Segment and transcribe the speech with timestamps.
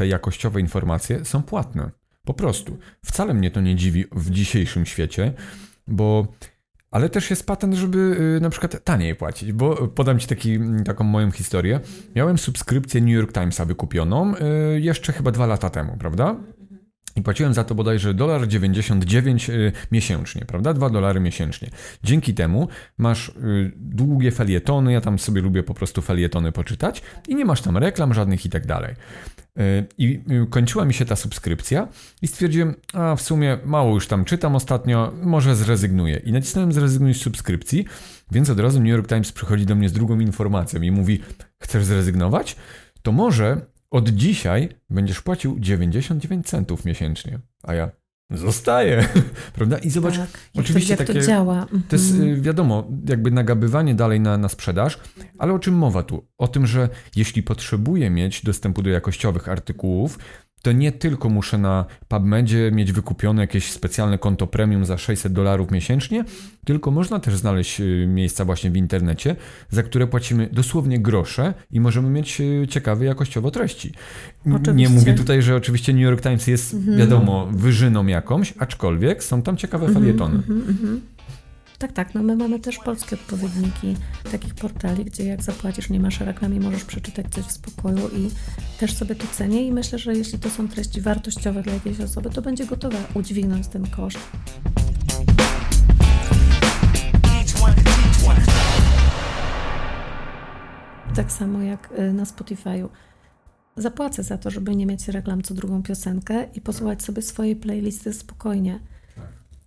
[0.00, 1.90] te jakościowe informacje są płatne.
[2.24, 2.78] Po prostu.
[3.04, 5.32] Wcale mnie to nie dziwi w dzisiejszym świecie,
[5.86, 6.26] bo
[6.90, 7.98] ale też jest patent, żeby
[8.38, 11.80] y, na przykład taniej płacić, bo podam Ci taki, taką moją historię.
[12.16, 16.36] Miałem subskrypcję New York Timesa wykupioną y, jeszcze chyba dwa lata temu, prawda?
[17.16, 20.74] I płaciłem za to bodajże dolar 99 y, miesięcznie, prawda?
[20.74, 21.70] 2 dolary miesięcznie.
[22.04, 22.68] Dzięki temu
[22.98, 27.62] masz y, długie felietony, ja tam sobie lubię po prostu felietony poczytać i nie masz
[27.62, 28.94] tam reklam żadnych i tak dalej.
[29.58, 30.20] Y, I
[30.50, 31.88] kończyła mi się ta subskrypcja
[32.22, 36.16] i stwierdziłem, a w sumie mało już tam czytam ostatnio, może zrezygnuję.
[36.16, 37.84] I nacisnąłem zrezygnuj z subskrypcji,
[38.30, 41.20] więc od razu New York Times przychodzi do mnie z drugą informacją i mówi,
[41.62, 42.56] chcesz zrezygnować?
[43.02, 43.60] To może
[43.90, 47.38] od dzisiaj będziesz płacił 99 centów miesięcznie.
[47.62, 47.90] A ja
[48.30, 49.08] zostaję,
[49.54, 49.78] prawda?
[49.78, 51.66] I zobacz, tak, oczywiście to, takie, to działa.
[51.88, 52.30] To jest Mhm.
[52.30, 54.98] y, wiadomo, jakby nagabywanie dalej na, na sprzedaż,
[55.38, 56.26] ale o czym mowa tu?
[56.38, 60.18] O tym, że jeśli potrzebuję mieć dostępu do jakościowych artykułów,
[60.62, 65.70] to nie tylko muszę na PubMedzie mieć wykupione jakieś specjalne konto premium za 600 dolarów
[65.70, 66.24] miesięcznie,
[66.64, 69.36] tylko można też znaleźć y, miejsca właśnie w internecie,
[69.70, 73.92] za które płacimy dosłownie grosze i możemy mieć y, ciekawe jakościowo treści.
[74.46, 74.94] N- Nie Oczywiście.
[74.94, 76.98] mówię tutaj, że oczywiście New York Times jest, Mhm.
[76.98, 80.34] wiadomo, wyżyną jakąś, aczkolwiek są tam ciekawe felietony.
[80.34, 81.00] Mhm, mhm.
[81.80, 82.14] Tak, tak.
[82.14, 83.96] No my mamy też polskie odpowiedniki
[84.32, 88.30] takich portali, gdzie jak zapłacisz, nie masz reklam możesz przeczytać coś w spokoju i
[88.78, 92.30] też sobie to cenię i myślę, że jeśli to są treści wartościowe dla jakiejś osoby,
[92.30, 94.18] to będzie gotowa udźwignąć ten koszt.
[101.14, 102.88] Tak samo jak y, na Spotify'u.
[103.76, 108.12] Zapłacę za to, żeby nie mieć reklam co drugą piosenkę i posłuchać sobie swojej playlisty
[108.12, 108.80] spokojnie.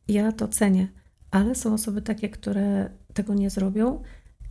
[0.08, 0.88] Ja to cenię,
[1.34, 4.02] ale są osoby takie, które tego nie zrobią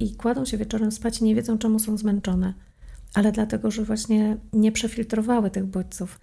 [0.01, 2.55] i kładą się wieczorem spać i nie wiedzą, czemu są zmęczone.
[3.15, 6.21] Ale dlatego, że właśnie nie przefiltrowały tych bodźców.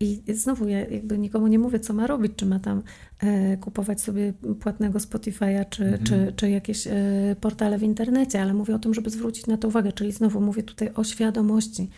[0.00, 2.82] I znowu ja jakby nikomu nie mówię, co ma robić, czy ma tam
[3.20, 6.04] e, kupować sobie płatnego Spotify'a, czy, Mhm.
[6.04, 6.92] czy, czy jakieś e,
[7.40, 10.62] portale w internecie, ale mówię o tym, żeby zwrócić na to uwagę, czyli znowu mówię
[10.62, 11.90] tutaj o świadomości,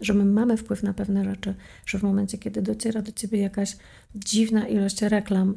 [0.00, 1.54] że my mamy wpływ na pewne rzeczy,
[1.86, 3.76] że w momencie, kiedy dociera do ciebie jakaś
[4.14, 5.54] dziwna ilość reklam,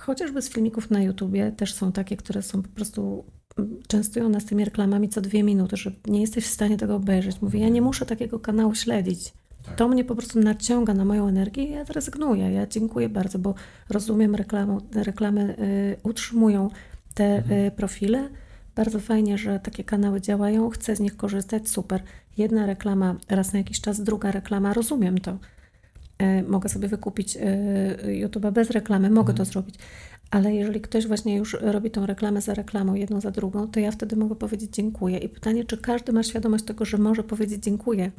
[0.00, 3.24] chociażby z filmików na YouTubie, też są takie, które są po prostu
[3.58, 7.42] mm, częstują nas tymi reklamami co dwie minuty, że nie jesteś w stanie tego obejrzeć.
[7.42, 9.32] Mówię, ja nie muszę takiego kanału śledzić.
[9.76, 12.52] To mnie po prostu naciąga na moją energię i ja rezygnuję.
[12.52, 13.54] Ja dziękuję bardzo, bo
[13.90, 16.70] rozumiem reklamą, reklamy y, utrzymują
[17.14, 18.28] te y, profile.
[18.76, 22.02] Bardzo fajnie, że takie kanały działają, chcę z nich korzystać, super.
[22.36, 25.38] Jedna reklama raz na jakiś czas, druga reklama, rozumiem to.
[26.18, 27.40] E, Mogę sobie wykupić e,
[28.06, 29.74] YouTube'a bez reklamy, mogę to zrobić.
[30.30, 33.90] Ale jeżeli ktoś właśnie już robi tą reklamę za reklamą, jedną za drugą, to ja
[33.90, 35.18] wtedy mogę powiedzieć dziękuję.
[35.18, 38.10] I pytanie, czy każdy ma świadomość tego, że może powiedzieć dziękuję,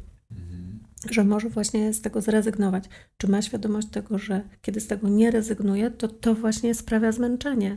[1.10, 2.84] że może właśnie z tego zrezygnować.
[3.16, 7.76] Czy ma świadomość tego, że kiedy z tego nie rezygnuje, to to właśnie sprawia zmęczenie.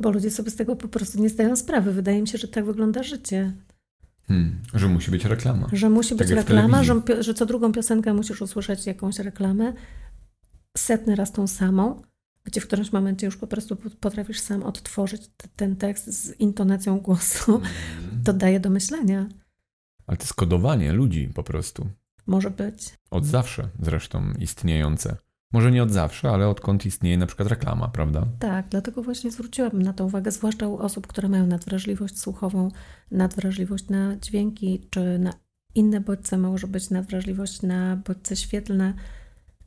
[0.00, 1.92] Bo ludzie sobie z tego po prostu nie zdają sprawy.
[1.92, 3.52] Wydaje mi się, że tak wygląda życie.
[4.32, 5.68] Hmm, że musi być reklama.
[5.72, 9.18] Że musi Tak być jak w reklama, że, że co drugą piosenkę musisz usłyszeć jakąś
[9.18, 9.72] reklamę,
[10.76, 12.02] setny raz tą samą,
[12.44, 16.40] gdzie w którymś momencie już po prostu pot- potrafisz sam odtworzyć t- ten tekst z
[16.40, 17.60] intonacją głosu.
[18.24, 19.28] To daje do myślenia.
[20.06, 21.88] Ale to jest kodowanie ludzi po prostu.
[22.26, 22.94] Może być.
[23.10, 25.16] Od zawsze zresztą istniejące.
[25.52, 28.26] Może nie od zawsze, ale odkąd istnieje na przykład reklama, prawda?
[28.38, 32.68] Tak, dlatego właśnie zwróciłabym na to uwagę, zwłaszcza u osób, które mają nadwrażliwość słuchową,
[33.10, 35.32] nadwrażliwość na dźwięki, czy na
[35.74, 38.94] inne bodźce, może być nadwrażliwość na bodźce świetlne,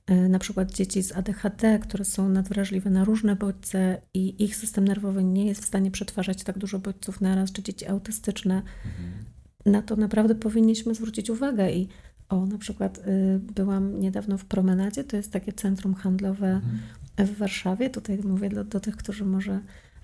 [0.08, 4.88] e, na przykład dzieci z ADHD, które są nadwrażliwe na różne bodźce i ich system
[4.88, 8.62] nerwowy nie jest w stanie przetwarzać tak dużo bodźców naraz, czy dzieci autystyczne.
[9.66, 11.88] Na to naprawdę powinniśmy zwrócić uwagę i
[12.30, 16.62] o, na przykład y, byłam niedawno w Promenadzie, to jest takie centrum handlowe
[17.18, 17.90] w Warszawie.
[17.90, 19.60] Tutaj mówię do, do tych, którzy może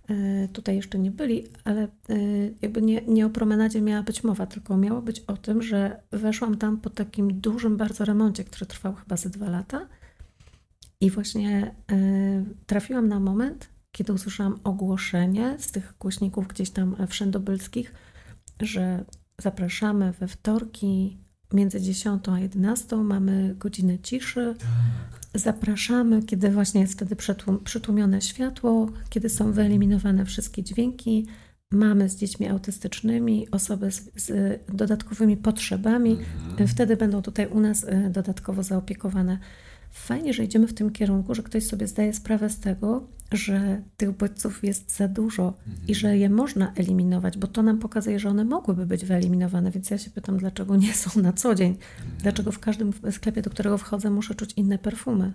[0.10, 4.46] y, tutaj jeszcze nie byli, ale y, jakby nie, nie o promenadzie miała być mowa,
[4.46, 8.94] tylko miało być o tym, że weszłam tam po takim dużym bardzo remoncie, który trwał
[8.94, 9.88] chyba ze dwa lata.
[11.02, 17.94] I właśnie y, trafiłam na moment, kiedy usłyszałam ogłoszenie z tych głośników gdzieś tam wszędobylskich,
[18.60, 19.06] że
[19.38, 21.18] zapraszamy we wtorki
[21.54, 24.56] między 10 a 11 mamy godzinę ciszy.
[25.36, 31.28] Zapraszamy, kiedy właśnie jest wtedy przytłum, przytłumione światło, kiedy są wyeliminowane wszystkie dźwięki.
[31.72, 36.18] Mamy z dziećmi autystycznymi, osoby z, z dodatkowymi potrzebami.
[36.68, 39.40] Wtedy będą tutaj u nas e, dodatkowo zaopiekowane.
[39.92, 44.12] Fajnie, że idziemy w tym kierunku, że ktoś sobie zdaje sprawę z tego, że tych
[44.12, 45.88] bodźców jest za dużo mhm.
[45.88, 49.72] i że je można eliminować, bo to nam pokazuje, że one mogłyby być wyeliminowane.
[49.72, 51.72] Więc ja się pytam, dlaczego nie są na co dzień?
[51.72, 52.18] Mhm.
[52.22, 55.34] Dlaczego w każdym sklepie, do którego wchodzę, muszę czuć inne perfumy?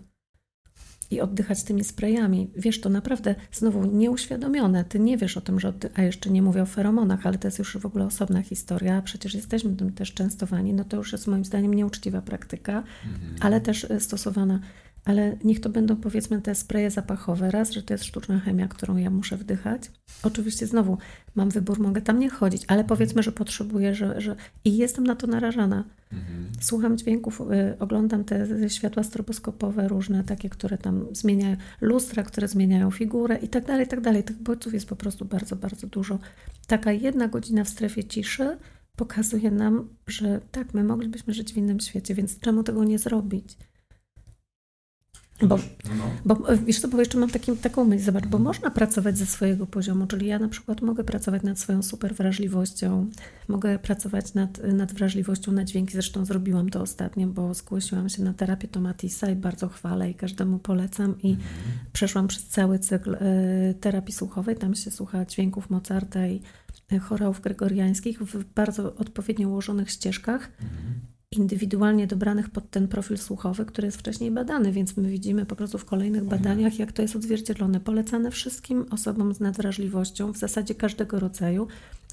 [1.11, 2.51] I oddychać tymi sprayami.
[2.57, 4.85] Wiesz, to naprawdę znowu nieuświadomione.
[4.85, 7.49] Ty nie wiesz o tym, że oddy- a jeszcze nie mówię o feromonach, ale to
[7.49, 9.03] jest już w ogóle osobna historia.
[9.03, 10.75] Przecież jesteśmy tym też częstowani.
[10.75, 13.37] No to już jest moim zdaniem nieuczciwa praktyka, mhm.
[13.41, 14.61] ale też e, stosowana
[15.07, 17.51] ale niech to będą powiedzmy te spreje zapachowe.
[17.51, 19.83] Raz, że to jest sztuczna chemia, którą ja muszę wdychać.
[20.23, 20.99] Oczywiście znowu
[21.35, 24.37] mam wybór, mogę tam nie chodzić, ale powiedzmy, że potrzebuję, że, że...
[24.65, 25.85] i jestem na to narażana.
[26.13, 26.49] Mhm.
[26.61, 32.91] Słucham dźwięków, y, oglądam te światła stroboskopowe różne, takie, które tam zmieniają, lustra, które zmieniają
[32.91, 34.25] figurę i tak dalej, i tak dalej.
[34.25, 36.19] Tych bodźców jest po prostu bardzo, bardzo dużo.
[36.67, 38.57] Taka jedna godzina w strefie ciszy
[38.97, 43.57] pokazuje nam, że tak, my moglibyśmy żyć w innym świecie, więc czemu tego nie zrobić?
[45.43, 46.11] Bo, no, no.
[46.25, 49.27] bo e, wiesz co, bo jeszcze mam taki, taką myśl, zobacz, bo można pracować ze
[49.27, 53.11] swojego poziomu, czyli ja na przykład mogę pracować nad swoją super wrażliwością,
[53.49, 58.35] mogę pracować nad, nad wrażliwością na dźwięki, zresztą zrobiłam to ostatnio, bo zgłosiłam się na
[58.35, 61.49] terapię Tomatisa i bardzo chwalę i każdemu polecam i mhm.
[61.93, 66.41] przeszłam przez cały cykl y, terapii słuchowej, tam się słucha dźwięków Mozarta i
[66.93, 70.51] e, chorałów gregoriańskich w bardzo odpowiednio ułożonych ścieżkach.
[70.63, 75.57] Mhm indywidualnie dobranych pod ten profil słuchowy, który jest wcześniej badany, więc my widzimy po
[75.57, 77.81] prostu w kolejnych badaniach, jak to jest odzwierciedlone.
[77.81, 81.67] Polecane wszystkim osobom z nadwrażliwością, w zasadzie każdego rodzaju,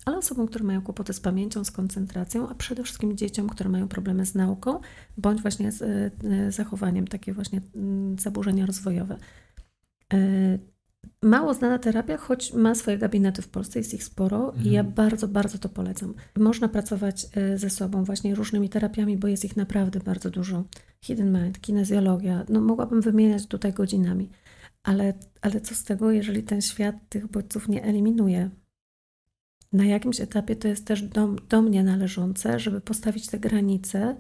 [0.06, 3.88] ale osobom, które mają kłopoty z pamięcią, z koncentracją, a przede wszystkim dzieciom, które mają
[3.88, 4.80] problemy z nauką,
[5.18, 9.18] bądź właśnie z e, zachowaniem, takie właśnie mm, zaburzenia rozwojowe.
[11.24, 14.66] Mało znana terapia, choć ma swoje gabinety w Polsce, jest ich sporo mhm.
[14.66, 14.96] i ja mhm.
[14.96, 16.14] bardzo, bardzo to polecam.
[16.38, 20.64] Można pracować e, ze sobą właśnie różnymi terapiami, bo jest ich naprawdę bardzo dużo.
[21.02, 24.30] Hidden Mind, kinezjologia, no mogłabym wymieniać tutaj godzinami,
[24.84, 28.50] ale, ale co z tego, jeżeli ten świat tych bodźców nie eliminuje?
[29.74, 34.16] Na jakimś etapie to jest też do, do mnie należące, żeby postawić te granice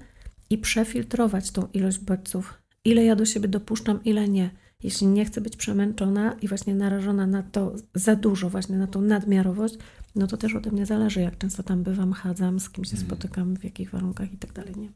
[0.50, 2.64] i przefiltrować tą ilość bodźców.
[2.86, 4.50] Ile ja do siebie dopuszczam, ile nie
[4.84, 9.02] jeśli nie chcę być przemęczona i właśnie narażona na to za dużo, właśnie na tą
[9.02, 9.76] nadmiarowość,
[10.16, 13.08] no to też ode mnie zależy, jak często tam bywam, chadzam, z kim się hmm.
[13.08, 14.90] spotykam, w jakich warunkach i tak dalej, nie?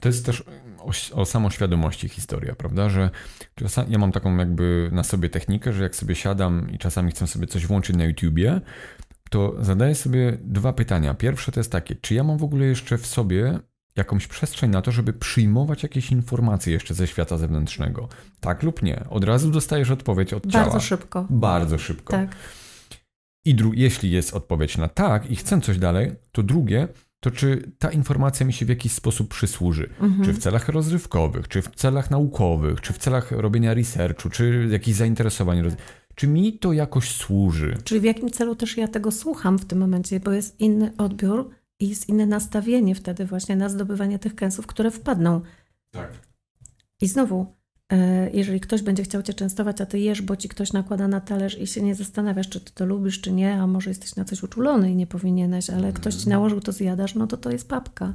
[0.00, 0.44] To jest też
[0.78, 2.88] o, o samoświadomości historia, prawda?
[2.88, 3.10] Że
[3.88, 7.46] ja mam taką jakby na sobie technikę, że jak sobie siadam i czasami chcę sobie
[7.46, 8.60] coś włączyć na YouTubie,
[9.30, 11.14] to zadaję sobie dwa pytania.
[11.14, 13.58] Pierwsze to jest takie, czy ja mam w ogóle jeszcze w sobie
[13.96, 18.08] jakąś przestrzeń na to, żeby przyjmować jakieś informacje jeszcze ze świata zewnętrznego.
[18.40, 19.04] Tak lub nie.
[19.10, 20.64] Od razu dostajesz odpowiedź od ciała.
[20.64, 21.26] Bardzo szybko.
[21.30, 22.10] Bardzo szybko.
[22.12, 22.36] Tak.
[23.44, 26.88] I dru- jeśli jest odpowiedź na tak i chcę coś dalej, to drugie,
[27.20, 29.90] to czy ta informacja mi się w jakiś sposób przysłuży?
[30.00, 30.24] Mhm.
[30.24, 34.96] Czy w celach rozrywkowych, czy w celach naukowych, czy w celach robienia researchu, czy jakichś
[34.96, 35.62] zainteresowań.
[36.14, 37.76] Czy mi to jakoś służy?
[37.84, 41.50] Czyli w jakim celu też ja tego słucham w tym momencie, bo jest inny odbiór
[41.80, 45.40] i jest inne nastawienie wtedy właśnie na zdobywanie tych kęsów, które wpadną.
[45.90, 46.12] Tak.
[47.00, 47.46] I znowu,
[47.92, 51.20] e, jeżeli ktoś będzie chciał cię częstować, a ty jesz, bo ci ktoś nakłada na
[51.20, 54.24] talerz i się nie zastanawiasz, czy ty to lubisz, czy nie, a może jesteś na
[54.24, 55.92] coś uczulony i nie powinieneś, ale mm.
[55.92, 58.14] ktoś ci nałożył, to zjadasz, no to to jest papka.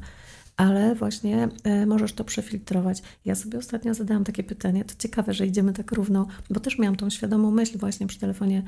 [0.57, 3.01] Ale właśnie e, możesz to przefiltrować.
[3.25, 6.95] Ja sobie ostatnio zadałam takie pytanie, to ciekawe, że idziemy tak równo, bo też miałam
[6.95, 8.63] tą świadomą myśl właśnie przy telefonie,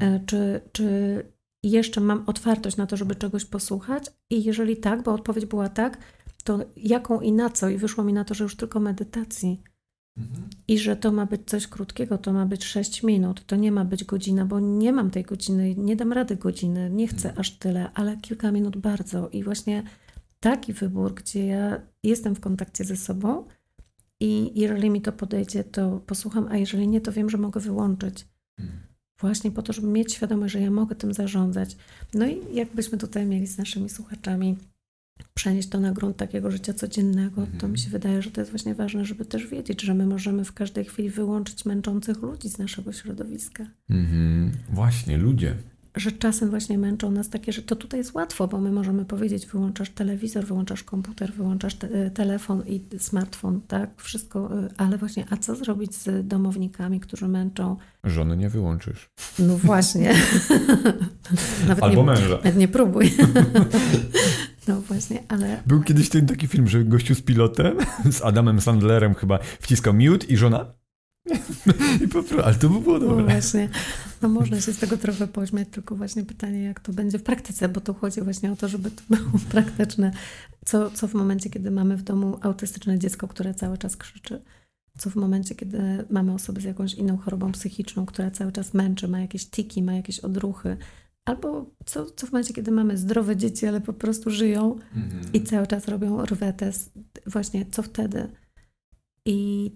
[0.00, 0.14] mm.
[0.14, 1.22] e, czy, czy
[1.70, 4.04] jeszcze mam otwartość na to, żeby czegoś posłuchać?
[4.30, 5.98] I jeżeli tak, bo odpowiedź była tak,
[6.44, 7.68] to jaką i na co?
[7.68, 9.62] I wyszło mi na to, że już tylko medytacji.
[10.18, 10.48] Mhm.
[10.68, 13.84] I że to ma być coś krótkiego, to ma być 6 minut, to nie ma
[13.84, 17.40] być godzina, bo nie mam tej godziny, nie dam rady godziny, nie chcę mhm.
[17.40, 19.28] aż tyle, ale kilka minut bardzo.
[19.28, 19.82] I właśnie
[20.40, 23.44] taki wybór, gdzie ja jestem w kontakcie ze sobą
[24.20, 28.26] i jeżeli mi to podejdzie, to posłucham, a jeżeli nie, to wiem, że mogę wyłączyć.
[28.58, 28.85] Mhm.
[29.20, 31.76] Właśnie po to, żeby mieć świadomość, że ja mogę tym zarządzać.
[32.14, 34.56] No i jakbyśmy tutaj mieli z naszymi słuchaczami
[35.34, 37.58] przenieść to na grunt takiego życia codziennego, mhm.
[37.58, 40.44] to mi się wydaje, że to jest właśnie ważne, żeby też wiedzieć, że my możemy
[40.44, 43.66] w każdej chwili wyłączyć męczących ludzi z naszego środowiska.
[43.90, 44.52] Mhm.
[44.72, 45.54] Właśnie, ludzie
[45.96, 49.46] że czasem właśnie męczą nas takie, że to tutaj jest łatwo, bo my możemy powiedzieć,
[49.46, 55.24] wyłączasz telewizor, wyłączasz komputer, wyłączasz te e, telefon i smartfon, tak, wszystko, e, ale właśnie,
[55.30, 57.76] a co zrobić z domownikami, którzy męczą?
[58.04, 59.10] Żony nie wyłączysz.
[59.38, 60.14] No właśnie.
[61.68, 62.36] nawet Albo nie, męża.
[62.36, 63.14] Nawet nie próbuj.
[64.68, 65.62] No właśnie, ale...
[65.66, 67.76] Był kiedyś ten taki film, że gościu z pilotem,
[68.10, 70.66] z Adamem Sandlerem chyba wciskał mute i żona
[72.04, 73.16] I po prostu, ale to by było dobre.
[73.16, 73.68] No właśnie,
[74.22, 77.68] no można się z tego trochę pośmiać, tylko właśnie pytanie, jak to będzie w praktyce,
[77.68, 80.10] bo tu chodzi właśnie o to, żeby to było praktyczne.
[80.64, 84.42] Co, co w momencie, kiedy mamy w domu autystyczne dziecko, które cały czas krzyczy?
[84.98, 85.78] co w momencie, kiedy
[86.10, 89.92] mamy osobę z jakąś inną chorobą psychiczną, która cały czas męczy, ma jakieś tiki, ma
[89.92, 90.76] jakieś odruchy,
[91.24, 95.32] albo co, co w momencie, kiedy mamy zdrowe dzieci, ale po prostu żyją mhm.
[95.32, 96.70] i cały czas robią rwetę,
[97.26, 98.28] właśnie co wtedy?
[99.24, 99.70] I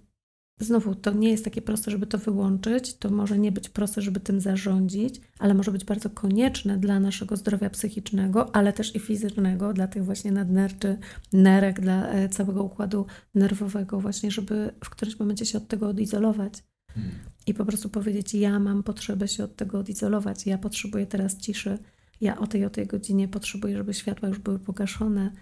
[0.61, 4.21] Znowu, to nie jest takie proste, żeby to wyłączyć, to może nie być proste, żeby
[4.21, 9.73] tym zarządzić, ale może być bardzo konieczne dla naszego zdrowia psychicznego, ale też i fizycznego,
[9.73, 10.99] dla tych właśnie nadnerczy,
[11.33, 16.53] nerek, dla e, całego układu nerwowego, właśnie, żeby w którymś momencie się od tego odizolować.
[16.95, 17.13] Hmm.
[17.47, 21.79] I po prostu powiedzieć, ja mam potrzebę się od tego odizolować, ja potrzebuję teraz ciszy,
[22.21, 25.33] ja o tej o tej godzinie potrzebuję, żeby światła już były pogaszone,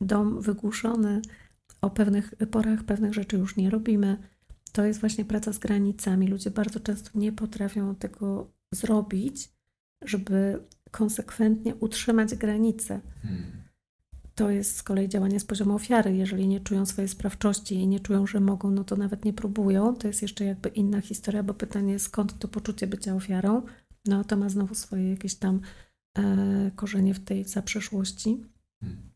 [0.00, 1.22] dom wygłuszony,
[1.80, 4.18] o pewnych porach pewnych rzeczy już nie robimy
[4.74, 6.28] to jest właśnie praca z granicami.
[6.28, 9.50] Ludzie bardzo często nie potrafią tego zrobić,
[10.04, 13.00] żeby konsekwentnie utrzymać granice.
[13.22, 13.42] Hmm.
[14.34, 16.16] To jest z kolei działanie z poziomu ofiary.
[16.16, 19.96] Jeżeli nie czują swojej sprawczości i nie czują, że mogą, no to nawet nie próbują.
[19.96, 23.62] To jest jeszcze jakby inna historia, bo pytanie skąd to poczucie bycia ofiarą.
[24.06, 25.60] No to ma znowu swoje jakieś tam
[26.18, 28.44] e, korzenie w tej zaprzeszłości.
[28.80, 29.13] Hmm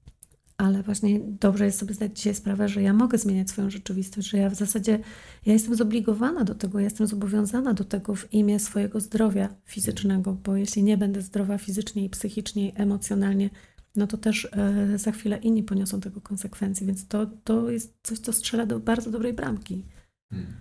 [0.59, 4.39] ale właśnie dobrze jest sobie zdać dzisiaj sprawę, że ja mogę zmieniać swoją rzeczywistość, że
[4.39, 4.99] ja w zasadzie
[5.47, 10.33] ja jestem zobligowana do tego, ja jestem zobowiązana do tego w imię swojego zdrowia fizycznego,
[10.33, 13.51] bo jeśli nie będę zdrowa fizycznie i psychicznie i emocjonalnie,
[13.97, 18.19] no to też e, za chwilę inni poniosą tego konsekwencje, więc to, to jest coś,
[18.19, 19.85] co strzela do bardzo dobrej bramki.
[20.31, 20.53] Hmm.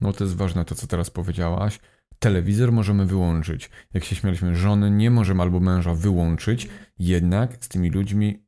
[0.00, 1.80] No to jest ważne to, co teraz powiedziałaś.
[2.18, 3.70] Telewizor możemy wyłączyć.
[3.94, 6.68] Jak się śmialiśmy, żony nie możemy albo męża wyłączyć,
[6.98, 8.45] jednak z tymi ludźmi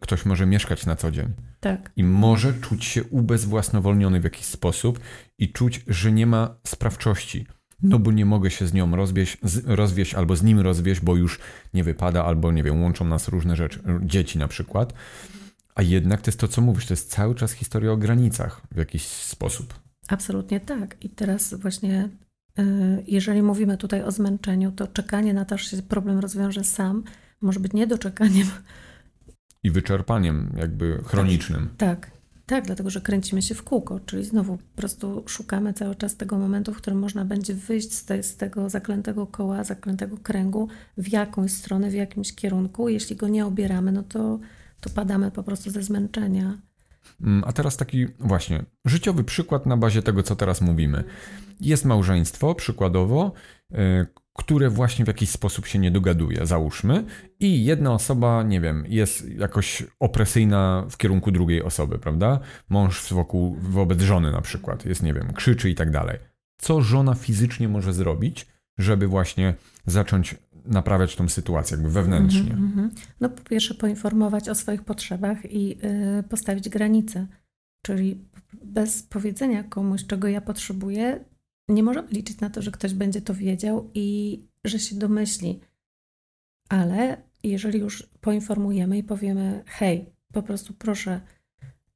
[0.00, 1.28] ktoś może mieszkać na co dzień.
[1.60, 1.92] Tak.
[1.96, 5.00] I może czuć się ubezwłasnowolniony w jakiś sposób
[5.38, 7.46] i czuć, że nie ma sprawczości.
[7.82, 11.16] No bo nie mogę się z nią rozwieść, z, rozwieść albo z nim rozwieść, bo
[11.16, 11.40] już
[11.74, 14.92] nie wypada, albo nie wiem, łączą nas różne rzeczy, dzieci na przykład.
[15.74, 18.76] A jednak to jest to, co mówisz, to jest cały czas historia o granicach w
[18.76, 19.74] jakiś sposób.
[20.08, 20.96] Absolutnie tak.
[21.04, 22.08] I teraz właśnie,
[22.58, 22.62] y,
[23.06, 27.04] jeżeli mówimy tutaj o zmęczeniu, to czekanie na to, że się problem rozwiąże sam,
[27.40, 28.46] może być niedoczekaniem,
[29.62, 31.68] i wyczerpaniem jakby chronicznym.
[31.78, 32.10] Tak,
[32.46, 36.38] tak, dlatego że kręcimy się w kółko, czyli znowu po prostu szukamy cały czas tego
[36.38, 41.08] momentu, w którym można będzie wyjść z, te, z tego zaklętego koła, zaklętego kręgu w
[41.12, 42.88] jakąś stronę, w jakimś kierunku.
[42.88, 44.38] Jeśli go nie obieramy, no to,
[44.80, 46.58] to padamy po prostu ze zmęczenia.
[47.20, 51.04] Mm, a teraz taki właśnie życiowy przykład na bazie tego, co teraz mówimy.
[51.60, 53.32] Jest małżeństwo, przykładowo,
[54.34, 57.04] które właśnie w jakiś sposób się nie dogaduje, załóżmy,
[57.40, 62.40] i jedna osoba, nie wiem, jest jakoś opresyjna w kierunku drugiej osoby, prawda?
[62.68, 66.18] Mąż wokół, wobec żony na przykład jest, nie wiem, krzyczy i tak dalej.
[66.58, 68.46] Co żona fizycznie może zrobić,
[68.78, 69.54] żeby właśnie
[69.86, 72.52] zacząć naprawiać tą sytuację jakby wewnętrznie?
[72.52, 73.00] Mm -hmm.
[73.20, 77.26] No po pierwsze poinformować o swoich potrzebach i yy, postawić granice.
[77.86, 78.24] Czyli
[78.64, 81.24] bez powiedzenia komuś, czego ja potrzebuję,
[81.68, 85.60] nie możemy liczyć na to, że ktoś będzie to wiedział i że się domyśli.
[86.68, 91.20] Ale jeżeli już poinformujemy i powiemy, hej, po prostu proszę,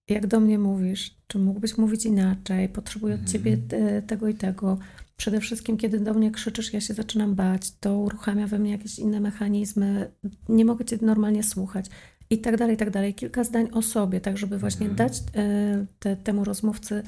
[0.09, 4.03] jak do mnie mówisz, czy mógłbyś mówić inaczej, potrzebuję od ciebie mhm.
[4.03, 4.79] tego i tego.
[5.17, 8.99] Przede wszystkim, kiedy do mnie krzyczysz, ja się zaczynam bać, to uruchamia we mnie jakieś
[8.99, 10.11] inne mechanizmy,
[10.49, 11.87] nie mogę cię normalnie słuchać
[12.31, 13.15] i tak dalej, i tak dalej.
[13.15, 14.97] Kilka zdań o sobie, tak żeby właśnie mhm.
[14.97, 17.03] dać e, te, temu rozmówcy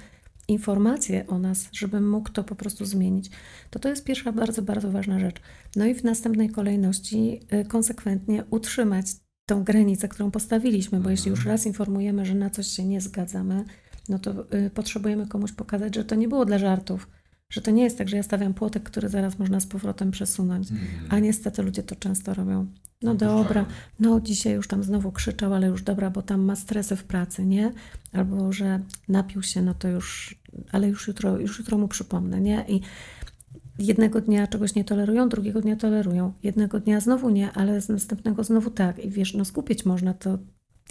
[0.49, 3.31] informacje o nas, żeby mógł to po prostu zmienić,
[3.71, 5.37] to to jest pierwsza bardzo, bardzo ważna rzecz.
[5.76, 9.07] No i w następnej kolejności y, konsekwentnie utrzymać
[9.47, 11.55] tą granicę, którą postawiliśmy, bo jeśli już mhm.
[11.55, 13.64] raz informujemy, że na coś się nie zgadzamy,
[14.09, 17.09] no to y, potrzebujemy komuś pokazać, że to nie było dla żartów,
[17.50, 20.71] że to nie jest tak, że ja stawiam płotek, który zaraz można z powrotem przesunąć,
[20.71, 20.83] mm.
[21.09, 22.67] a niestety ludzie to często robią.
[23.02, 23.67] No dobra,
[24.00, 27.47] no dzisiaj już tam znowu krzyczał, ale już dobra, bo tam ma stresy w pracy,
[27.47, 27.73] nie?
[28.12, 30.37] Albo że napił się, no to już,
[30.73, 32.64] ale już jutro, już jutro mu przypomnę, nie?
[32.69, 32.81] I
[33.78, 38.45] jednego dnia czegoś nie tolerują, drugiego dnia tolerują, jednego dnia znowu nie, ale z następnego
[38.45, 39.05] znowu tak.
[39.05, 40.38] I wiesz, no skupić można to.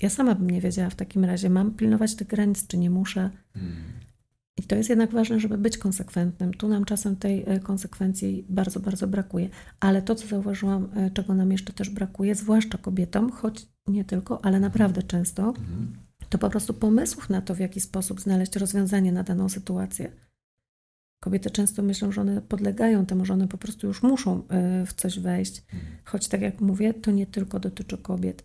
[0.02, 3.30] Ja sama bym nie wiedziała w takim razie, mam pilnować tych granic, czy nie muszę.
[3.54, 3.98] Hmm.
[4.58, 6.54] I to jest jednak ważne, żeby być konsekwentnym.
[6.54, 9.50] Tu nam czasem tej e, konsekwencji bardzo, bardzo brakuje.
[9.80, 14.46] Ale to, co zauważyłam, e, czego nam jeszcze też brakuje, zwłaszcza kobietom, choć nie tylko,
[14.46, 15.54] ale naprawdę często,
[16.30, 20.12] to po prostu pomysłów na to, w jaki sposób znaleźć rozwiązanie na daną sytuację.
[21.20, 24.94] Kobiety często myślą, że one podlegają temu, że one po prostu już muszą e, w
[24.94, 25.64] coś wejść.
[26.06, 28.44] Choć tak jak mówię, to nie tylko dotyczy kobiet.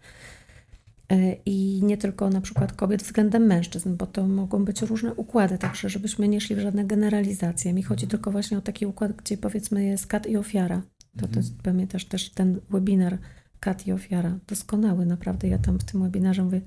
[1.12, 5.58] E, I nie tylko na przykład kobiet względem mężczyzn, bo to mogą być różne układy,
[5.58, 7.72] także żebyśmy nie szli w żadne generalizacje.
[7.72, 8.10] Mi chodzi mhm.
[8.10, 10.82] tylko właśnie o taki układ, gdzie powiedzmy jest kat i ofiara.
[11.18, 13.18] To, to jest, pamiętasz też ten webinar
[13.60, 14.38] kat i ofiara.
[14.46, 15.48] Doskonały, naprawdę.
[15.48, 16.60] Ja tam w tym webinarze mówię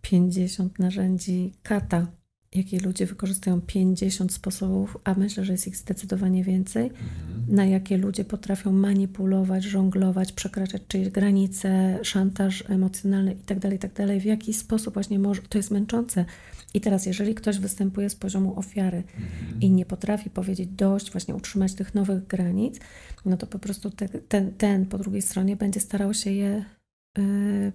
[0.00, 2.06] 50 narzędzi kata
[2.54, 6.90] jakie ludzie wykorzystują 50 sposobów, a myślę, że jest ich zdecydowanie więcej,
[7.48, 14.54] na jakie ludzie potrafią manipulować, żonglować, przekraczać czyjeś granice, szantaż emocjonalny itd., itd., w jaki
[14.54, 16.24] sposób właśnie może, to jest męczące.
[16.74, 19.02] I teraz, jeżeli ktoś występuje z poziomu ofiary
[19.60, 22.80] i nie potrafi powiedzieć dość, właśnie utrzymać tych nowych granic,
[23.24, 26.64] no to po prostu te, ten, ten po drugiej stronie będzie starał się je
[27.18, 27.72] yy,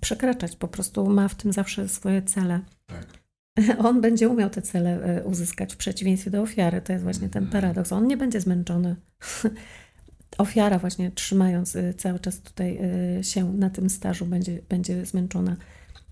[0.00, 0.56] przekraczać.
[0.56, 2.60] Po prostu ma w tym zawsze swoje cele.
[2.86, 3.21] Tak.
[3.86, 6.80] On będzie umiał te cele e, uzyskać w przeciwieństwie do ofiary.
[6.80, 7.92] To jest właśnie ten paradoks.
[7.92, 8.96] On nie będzie zmęczony.
[10.38, 12.78] Ofiara właśnie trzymając e, cały czas tutaj
[13.18, 15.56] e, się na tym stażu będzie, będzie zmęczona.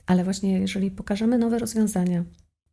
[0.07, 2.25] Ale właśnie jeżeli pokażemy nowe rozwiązania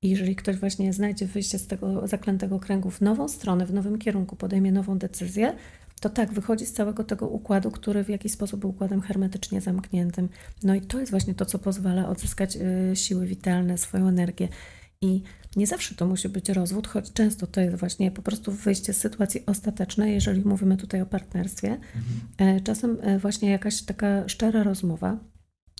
[0.01, 3.99] i jeżeli ktoś właśnie znajdzie wyjście z tego zaklętego kręgu w nową stronę, w nowym
[3.99, 5.53] kierunku, podejmie nową decyzję,
[6.01, 10.29] to tak, wychodzi z całego tego układu, który w jakiś sposób był układem hermetycznie zamkniętym.
[10.63, 12.57] No i to jest właśnie to, co pozwala odzyskać
[12.91, 14.47] y, siły witalne, swoją energię.
[15.01, 15.23] I
[15.55, 18.97] nie zawsze to musi być rozwód, choć często to jest właśnie po prostu wyjście z
[18.97, 21.77] sytuacji ostatecznej, jeżeli mówimy tutaj o partnerstwie.
[21.95, 22.63] Mhm.
[22.63, 25.17] Czasem e, właśnie jakaś taka szczera rozmowa,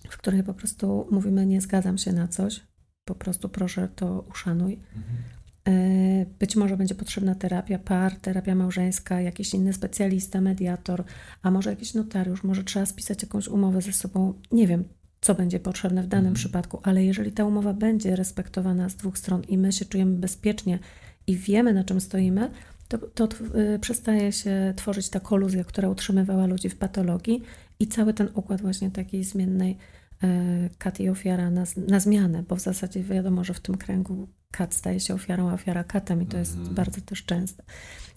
[0.09, 2.61] w której po prostu mówimy: Nie zgadzam się na coś,
[3.05, 4.73] po prostu proszę to uszanuj.
[4.73, 5.36] Mhm.
[5.67, 11.03] E, być może będzie potrzebna terapia par, terapia małżeńska, jakiś inny specjalista, mediator,
[11.41, 14.33] a może jakiś notariusz, może trzeba spisać jakąś umowę ze sobą.
[14.51, 14.83] Nie wiem,
[15.21, 16.35] co będzie potrzebne w danym mhm.
[16.35, 20.79] przypadku, ale jeżeli ta umowa będzie respektowana z dwóch stron i my się czujemy bezpiecznie
[21.27, 22.51] i wiemy, na czym stoimy,
[22.87, 23.29] to, to
[23.75, 27.43] y, przestaje się tworzyć ta koluzja, która utrzymywała ludzi w patologii
[27.79, 29.77] i cały ten układ właśnie takiej zmiennej
[30.23, 34.27] E, kat i ofiara na, na zmianę, bo w zasadzie wiadomo, że w tym kręgu
[34.51, 36.75] kat staje się ofiarą, a ofiara katem i to jest mhm.
[36.75, 37.63] bardzo też częste.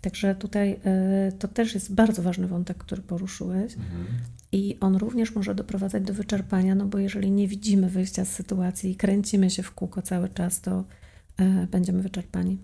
[0.00, 4.06] Także tutaj e, to też jest bardzo ważny wątek, który poruszyłeś mhm.
[4.52, 8.90] i on również może doprowadzać do wyczerpania, no bo jeżeli nie widzimy wyjścia z sytuacji
[8.90, 10.84] i kręcimy się w kółko cały czas, to
[11.38, 12.58] e, będziemy wyczerpani.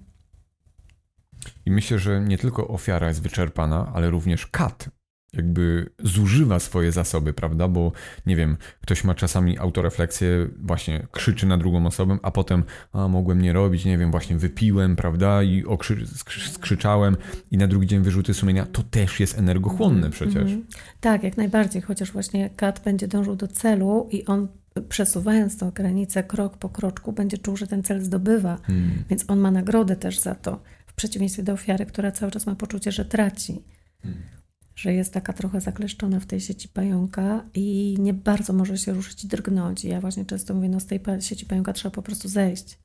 [1.67, 4.91] I myślę, że nie tylko ofiara jest wyczerpana, ale również kat
[5.33, 7.69] jakby zużywa swoje zasoby, prawda?
[7.69, 7.93] Bo
[8.27, 13.43] nie wiem, ktoś ma czasami autorefleksję, właśnie krzyczy na drugą osobę, a potem, a mogłem
[13.43, 15.43] nie robić, nie wiem, właśnie wypiłem, prawda?
[15.43, 16.07] I okrzy,
[16.53, 17.17] skrzyczałem
[17.51, 18.67] i na drugi dzień wyrzuty sumienia.
[18.67, 20.45] To też jest energochłonne przecież.
[20.45, 20.63] -hmm.
[21.01, 24.49] Tak, jak najbardziej, chociaż właśnie kat będzie dążył do celu i on
[24.89, 29.05] przesuwając tą granicę krok po kroczku, będzie czuł, że ten cel zdobywa, hmm.
[29.11, 32.55] więc on ma nagrodę też za to, w przeciwieństwie do ofiary, która cały czas ma
[32.55, 33.63] poczucie, że traci.
[34.03, 34.36] Hmm
[34.77, 39.25] że jest taka trochę zakleszczona w tej sieci pająka i nie bardzo może się ruszyć
[39.25, 39.85] i drgnąć.
[39.85, 42.79] I ja właśnie często mówię, no z tej sieci pająka trzeba po prostu zejść.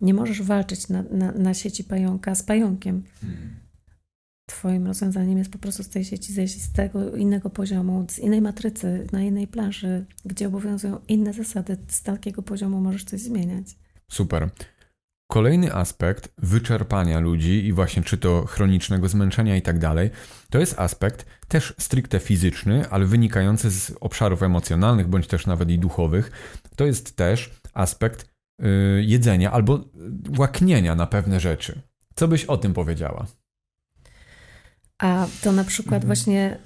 [0.00, 3.02] Nie możesz walczyć na, na, na sieci pająka z pająkiem.
[3.20, 3.60] Hmm.
[4.46, 8.40] Twoim rozwiązaniem jest po prostu z tej sieci zejść z tego innego poziomu, z innej
[8.40, 11.76] matrycy, na innej plaży, gdzie obowiązują inne zasady.
[11.88, 13.76] Z takiego poziomu możesz coś zmieniać.
[14.08, 14.50] Super.
[15.30, 20.10] Kolejny aspekt wyczerpania ludzi i właśnie czy to chronicznego zmęczenia i tak dalej,
[20.50, 25.78] to jest aspekt też stricte fizyczny, ale wynikający z obszarów emocjonalnych bądź też nawet i
[25.78, 26.30] duchowych.
[26.76, 28.66] To jest też aspekt yy,
[29.04, 29.84] jedzenia albo
[30.38, 31.80] łaknienia na pewne rzeczy.
[32.14, 33.26] Co byś o tym powiedziała?
[35.00, 36.06] A to na przykład mhm.
[36.06, 36.58] właśnie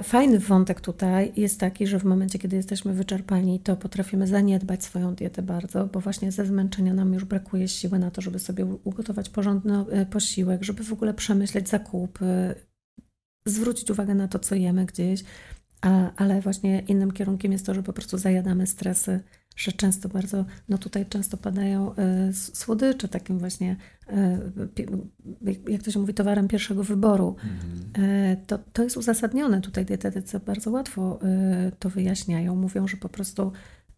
[0.00, 4.84] y, fajny wątek tutaj jest taki, że w momencie, kiedy jesteśmy wyczerpani, to potrafimy zaniedbać
[4.84, 8.64] swoją dietę bardzo, bo właśnie ze zmęczenia nam już brakuje siły na to, żeby sobie
[8.64, 12.54] ugotować porządny y, posiłek, żeby w ogóle przemyśleć zakupy,
[13.46, 15.24] zwrócić uwagę na to, co jemy gdzieś,
[15.80, 19.20] a, ale właśnie innym kierunkiem jest to, że po prostu zajadamy stresy
[19.56, 23.76] że często bardzo, no tutaj często padają y, słodycze takim właśnie,
[24.78, 27.36] y, jak to się mówi, towarem pierwszego wyboru.
[27.44, 28.04] Mhm.
[28.04, 29.60] Y, to, to jest uzasadnione.
[29.60, 31.18] Tutaj dietetycy bardzo łatwo
[31.78, 32.56] to wyjaśniają.
[32.56, 33.52] Mówią, że po prostu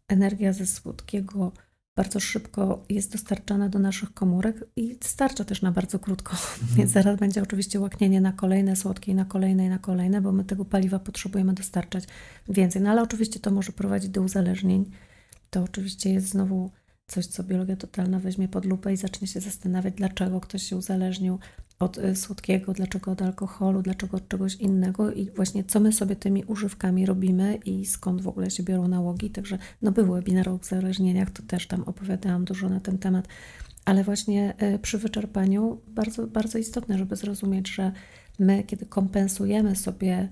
[0.09, 1.53] energia ze słodkiego
[1.97, 6.33] bardzo szybko jest dostarczana do naszych komórek i starcza też na bardzo krótko.
[6.33, 6.77] Mhm.
[6.77, 10.33] Więc zaraz będzie oczywiście łaknienie na kolejne słodkie i na kolejne i na kolejne, bo
[10.33, 12.05] my tego paliwa potrzebujemy dostarczać
[12.49, 12.83] więcej.
[12.83, 14.91] No ale oczywiście to może prowadzić do uzależnień
[15.51, 16.71] to oczywiście jest znowu
[17.07, 21.39] coś, co biologia totalna weźmie pod lupę i zacznie się zastanawiać, dlaczego ktoś się uzależnił
[21.79, 26.17] od y, słodkiego, dlaczego od alkoholu, dlaczego od czegoś innego i właśnie co my sobie
[26.17, 29.31] tymi używkami robimy i skąd w ogóle się biorą nałogi.
[29.31, 33.29] Także no był webinar o uzależnieniach, to też tam opowiadałam dużo na ten temat,
[33.85, 37.93] ale właśnie y, przy wyczerpaniu bardzo, bardzo istotne, żeby zrozumieć, że
[38.39, 40.29] my, kiedy kompensujemy sobie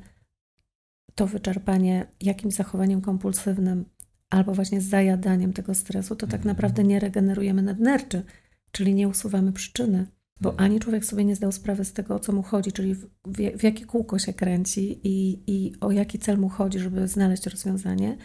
[1.14, 3.84] to wyczerpanie jakimś zachowaniem kompulsywnym,
[4.30, 6.48] albo właśnie z zajadaniem tego stresu, to tak mhm.
[6.48, 8.22] naprawdę nie regenerujemy nadnerczy,
[8.70, 10.06] czyli nie usuwamy przyczyny,
[10.40, 10.70] bo mhm.
[10.70, 13.62] ani człowiek sobie nie zdał sprawy z tego, o co mu chodzi, czyli w, w,
[13.62, 18.16] jakie kółko się kręci i, i o jaki cel mu chodzi, żeby znaleźć rozwiązanie,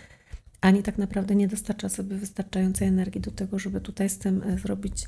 [0.62, 4.58] ani tak naprawdę nie dostarcza sobie wystarczającej energii do tego, żeby tutaj z tym e,
[4.58, 5.08] zrobić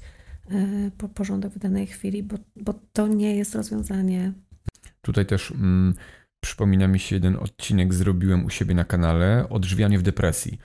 [0.51, 4.34] e, porządek w danej chwili, bo, bo to nie jest rozwiązanie.
[5.01, 5.93] Tutaj też mm,
[6.39, 10.58] przypomina mi się jeden odcinek, zrobiłem u siebie na kanale Odżywianie w depresji.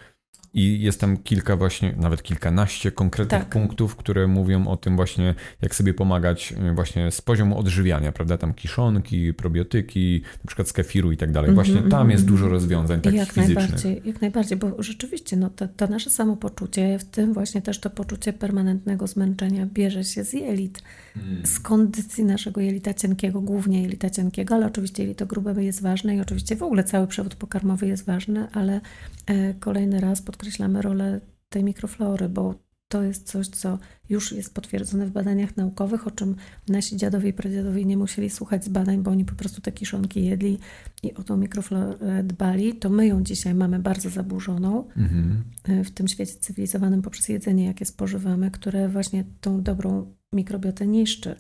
[0.59, 3.51] I jest tam kilka właśnie, nawet kilkanaście konkretnych tak.
[3.51, 8.39] punktów, które mówią o tym właśnie, jak sobie pomagać y, właśnie z poziomu odżywiania, prawda?
[8.39, 11.53] Tam kiszonki, probiotyki, na przykład z kefiru i tak dalej.
[11.53, 13.57] Właśnie mm -hmm, tam jest dużo rozwiązań takich jak fizycznych.
[13.57, 17.91] Najbardziej, jak najbardziej, bo rzeczywiście no, to, to nasze samopoczucie, w tym właśnie też to
[17.91, 20.83] poczucie permanentnego zmęczenia bierze się z jelit,
[21.19, 21.47] hmm.
[21.47, 26.21] z kondycji naszego jelita cienkiego, głównie jelita cienkiego, ale oczywiście jelito grube jest ważne i
[26.21, 28.81] oczywiście w ogóle cały przewód pokarmowy jest ważny, ale
[29.27, 32.55] e, kolejny raz pod podkreślamy rolę tej mikroflory, bo
[32.89, 33.79] to jest coś, co
[34.09, 36.37] już jest potwierdzone w badaniach naukowych, o czym
[36.69, 40.25] nasi dziadowie i pradziadowie nie musieli słuchać z badań, bo oni po prostu te kiszonki
[40.25, 40.59] jedli
[41.03, 42.75] i o tą mikroflorę dbali.
[42.75, 45.45] To my ją dzisiaj mamy bardzo zaburzoną mhm.
[45.85, 51.37] w tym świecie cywilizowanym poprzez jedzenie, jakie spożywamy, które właśnie tą dobrą mikrobiotę niszczy.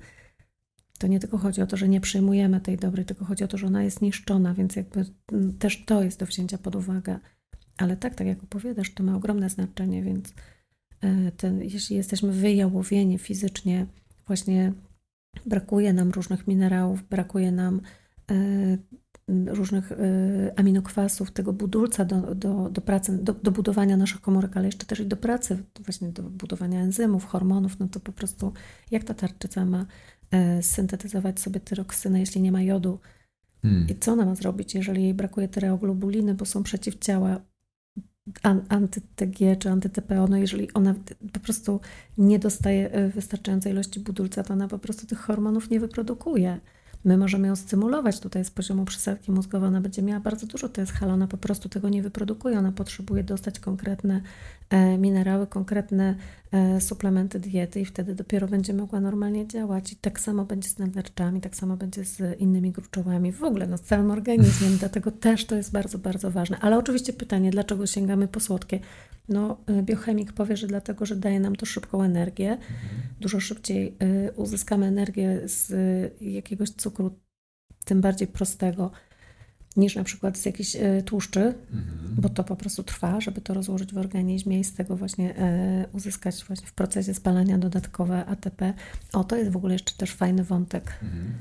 [0.98, 3.58] To nie tylko chodzi o to, że nie przyjmujemy tej dobrej, tylko chodzi o to,
[3.58, 5.04] że ona jest niszczona, więc jakby
[5.58, 7.18] też to jest do wzięcia pod uwagę.
[7.76, 10.34] Ale tak, tak jak opowiadasz, to ma ogromne znaczenie, więc
[11.00, 13.86] e, ten, jeśli jesteśmy wyjałowieni fizycznie,
[14.26, 14.72] właśnie
[15.46, 17.80] brakuje nam różnych minerałów, brakuje nam
[18.30, 18.34] e,
[19.46, 19.96] różnych e,
[20.56, 25.00] aminokwasów, tego budulca do, do, do pracy, do, do budowania naszych komórek, ale jeszcze też
[25.00, 28.52] i do pracy, właśnie do budowania enzymów, hormonów, no to po prostu
[28.90, 29.86] jak ta tarczyca ma
[30.60, 32.98] syntetyzować sobie tyroksynę, jeśli nie ma jodu,
[33.62, 33.86] Hmm.
[33.88, 37.40] I co ona ma zrobić, jeżeli jej brakuje tyreoglobuliny, bo są przeciwciała
[38.68, 40.94] anty-TG czy anty-TPO, no jeżeli ona
[41.32, 41.80] po prostu
[42.18, 46.60] nie dostaje e, wystarczającej ilości budulca, to ona po prostu tych hormonów nie wyprodukuje.
[47.04, 51.02] My możemy ją stymulować tutaj z poziomu przesadki mózgowej, ona będzie miała bardzo dużo TSH,
[51.02, 54.20] ale ona po prostu tego nie wyprodukuje, ona potrzebuje dostać konkretne
[54.98, 56.14] minerały, konkretne
[56.52, 59.92] e, suplementy diety i wtedy dopiero będzie mogła normalnie działać.
[59.92, 63.78] I tak samo będzie z nadnerczami, tak samo będzie z innymi gruczołami, w ogóle no,
[63.78, 66.58] z całym organizmem, dlatego też to jest bardzo, bardzo ważne.
[66.60, 68.80] Ale oczywiście pytanie, dlaczego sięgamy po słodkie?
[69.28, 72.50] No, e, biochemik powie, że dlatego, że daje nam to szybką energię.
[72.50, 72.68] Mhm.
[73.20, 75.72] Dużo szybciej e, uzyskamy energię z
[76.20, 77.10] jakiegoś cukru,
[77.84, 78.90] tym bardziej prostego,
[79.78, 82.14] niż na przykład z jakichś e, tłuszczy, mhm.
[82.18, 85.34] bo to po prostu trwa, żeby to rozłożyć w organizmie i z tego właśnie
[85.92, 88.74] uzyskać właśnie w procesie spalania dodatkowe ATP.
[89.12, 90.98] O, to jest w ogóle jeszcze też fajny wątek.
[91.02, 91.34] Mhm.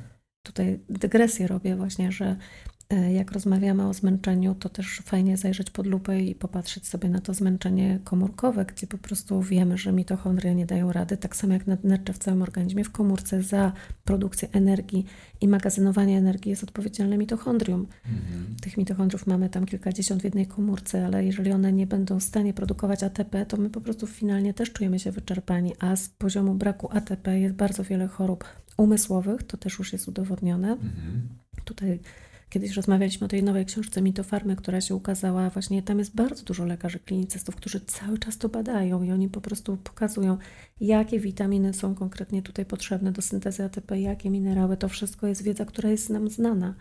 [0.43, 5.87] Tutaj dygresję robię właśnie, że E, jak rozmawiamy o zmęczeniu, to też fajnie zajrzeć pod
[5.87, 10.65] lupę i popatrzeć sobie na to zmęczenie komórkowe, gdzie po prostu wiemy, że mitochondria nie
[10.65, 12.83] dają rady, tak samo jak nadnercze w całym organizmie.
[12.83, 13.71] W komórce za
[14.03, 15.05] produkcję energii
[15.41, 17.87] i magazynowanie energii jest odpowiedzialne mitochondrium.
[18.05, 18.55] Mhm.
[18.61, 22.53] Tych mitochondriów mamy tam kilkadziesiąt w jednej komórce, ale jeżeli one nie będą w stanie
[22.53, 26.89] produkować ATP, to my po prostu finalnie też czujemy się wyczerpani, a z poziomu braku
[26.91, 28.43] ATP jest bardzo wiele chorób
[28.77, 30.71] umysłowych, to też już jest udowodnione.
[30.71, 31.27] Mhm.
[31.65, 31.99] Tutaj
[32.49, 35.49] Kiedyś rozmawialiśmy o tej nowej książce Mitofarmy, która się ukazała.
[35.49, 39.41] Właśnie tam jest bardzo dużo lekarzy klinicystów, którzy cały czas to badają i oni po
[39.41, 40.37] prostu pokazują,
[40.81, 44.77] jakie witaminy są konkretnie tutaj potrzebne do syntezy ATP, jakie minerały.
[44.77, 46.75] To wszystko jest wiedza, która jest nam znana.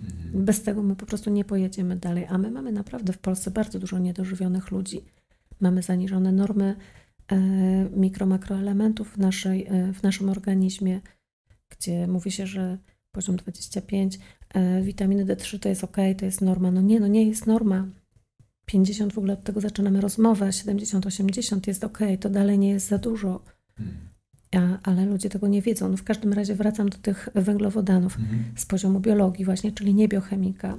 [0.00, 0.44] Mhm.
[0.44, 2.26] Bez tego my po prostu nie pojedziemy dalej.
[2.28, 5.04] A my mamy naprawdę w Polsce bardzo dużo niedożywionych ludzi.
[5.60, 6.76] Mamy zaniżone normy
[7.32, 7.38] e,
[7.96, 11.00] mikro, makroelementów w, naszej, e, w naszym organizmie,
[11.68, 12.78] gdzie mówi się, że
[13.12, 14.18] poziom 25,
[14.54, 16.70] e, witaminy D3 to jest ok, to jest norma.
[16.70, 17.86] No nie, no nie jest norma.
[18.66, 22.88] 50 w ogóle od tego zaczynamy rozmowę, 70, 80 jest ok, to dalej nie jest
[22.88, 23.42] za dużo.
[24.56, 25.88] A, ale ludzie tego nie wiedzą.
[25.88, 28.44] No w każdym razie wracam do tych węglowodanów mhm.
[28.56, 30.78] z poziomu biologii właśnie, czyli nie biochemika.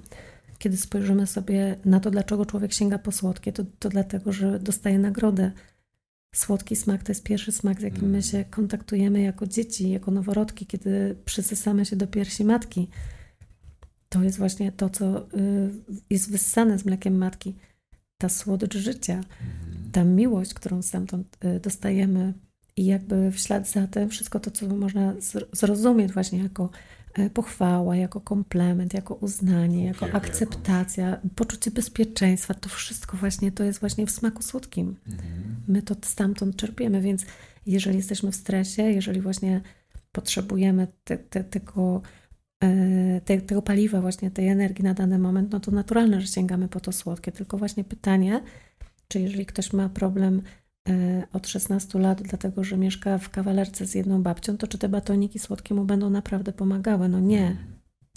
[0.57, 4.99] Kiedy spojrzymy sobie na to, dlaczego człowiek sięga po słodkie, to, to dlatego, że dostaje
[4.99, 5.51] nagrodę
[6.35, 8.21] Słodki smak to jest pierwszy smak, z jakim my mm.
[8.21, 12.87] się kontaktujemy jako dzieci, jako noworodki, kiedy przysysamy się do piersi matki.
[14.09, 15.71] To jest właśnie to, co y,
[16.09, 17.55] jest wyssane z mlekiem matki.
[18.17, 19.91] Ta słodycz życia, mhm.
[19.91, 22.33] ta miłość, którą stamtąd y, dostajemy
[22.77, 25.13] i jakby w ślad za tym wszystko to, co można
[25.51, 26.69] zrozumieć właśnie jako
[27.33, 34.05] pochwała, jako komplement, jako uznanie, jako akceptacja, poczucie bezpieczeństwa, to wszystko właśnie to jest właśnie
[34.05, 34.95] w smaku słodkim.
[35.07, 35.55] Mhm.
[35.67, 37.25] My to stamtąd czerpiemy, więc
[37.65, 39.61] jeżeli jesteśmy w stresie, jeżeli właśnie
[40.11, 42.01] potrzebujemy te, te, tego,
[42.63, 46.67] e, te, tego paliwa, właśnie tej energii na dany moment, no to naturalne, że sięgamy
[46.67, 47.31] po to słodkie.
[47.31, 48.43] Tylko właśnie pytanie,
[49.07, 50.60] czy jeżeli ktoś ma problem E,
[51.33, 55.39] od 16 lat, dlatego że mieszka w kawalerce z jedną babcią, to czy te batoniki
[55.39, 57.09] słodkie mu będą naprawdę pomagały?
[57.09, 57.57] No nie.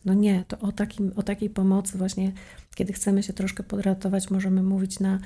[0.05, 2.33] No nie, to o, takim, o takiej pomocy właśnie,
[2.75, 5.19] kiedy chcemy się troszkę podratować, możemy mówić na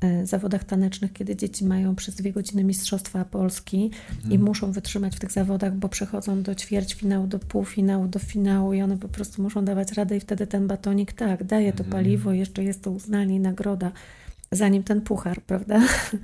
[0.00, 4.32] e, zawodach tanecznych, kiedy dzieci mają przez dwie godziny Mistrzostwa Polski mhm.
[4.32, 8.82] i muszą wytrzymać w tych zawodach, bo przechodzą do ćwierćfinału, do półfinału, do finału i
[8.82, 11.90] one po prostu muszą dawać radę i wtedy ten batonik, tak, daje to mhm.
[11.92, 13.92] paliwo, jeszcze jest to uznanie i nagroda,
[14.52, 15.80] zanim ten puchar, prawda?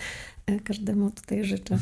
[0.64, 1.78] Każdemu tutaj życzę.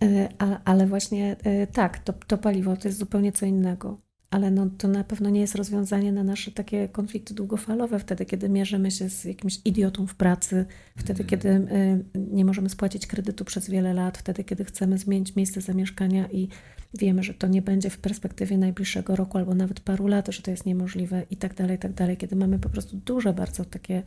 [0.00, 0.28] Mhm.
[0.64, 1.36] Ale właśnie
[1.72, 3.98] tak, to, to paliwo to jest zupełnie co innego
[4.32, 8.48] ale no, to na pewno nie jest rozwiązanie na nasze takie konflikty długofalowe, wtedy, kiedy
[8.48, 11.28] mierzymy się z jakimś idiotą w pracy, wtedy, mhm.
[11.28, 16.28] kiedy y, nie możemy spłacić kredytu przez wiele lat, wtedy, kiedy chcemy zmienić miejsce zamieszkania
[16.30, 16.48] i
[16.94, 20.50] wiemy, że to nie będzie w perspektywie najbliższego roku albo nawet paru lat, że to
[20.50, 23.94] jest niemożliwe i tak dalej, i tak dalej, kiedy mamy po prostu duże bardzo takie
[23.96, 24.02] e,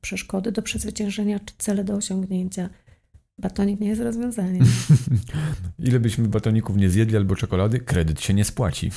[0.00, 2.70] przeszkody do przezwyciężenia czy cele do osiągnięcia
[3.38, 4.66] Batonik nie jest rozwiązaniem.
[5.78, 8.90] Ile byśmy batoników nie zjedli albo czekolady, kredyt się nie spłaci.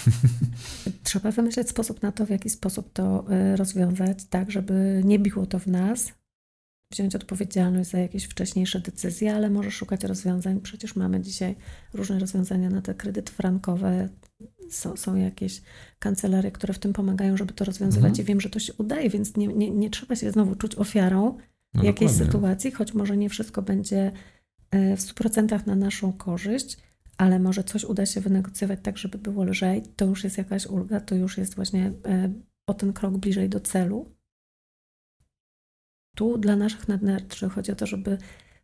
[1.04, 5.46] Trzeba wymyśleć sposób na to, w jaki sposób to e, rozwiązać, tak, żeby nie biło
[5.46, 6.14] to w nas,
[6.92, 10.62] wziąć odpowiedzialność za jakieś wcześniejsze decyzje, ale może szukać rozwiązań.
[10.62, 11.56] Przecież mamy dzisiaj
[11.94, 14.10] różne rozwiązania na te kredyty frankowe.
[14.70, 15.62] Są, są jakieś
[16.00, 18.26] kancelarie, które w tym pomagają, żeby to rozwiązywać mhm.
[18.26, 21.38] i wiem, że to się udaje, więc nie, nie, nie trzeba się znowu czuć ofiarą
[21.74, 22.34] no jakiejś dokładnie.
[22.34, 24.12] sytuacji, choć może nie wszystko będzie
[24.72, 26.78] e, w 100% na naszą korzyść,
[27.18, 31.02] ale może coś uda się wynegocjować tak, żeby było lżej, to już jest jakaś ulga,
[31.02, 32.34] to już jest właśnie e,
[32.68, 34.12] o ten krok bliżej do celu.
[36.16, 38.18] Tu dla naszych nadnerczy chodzi o to, żeby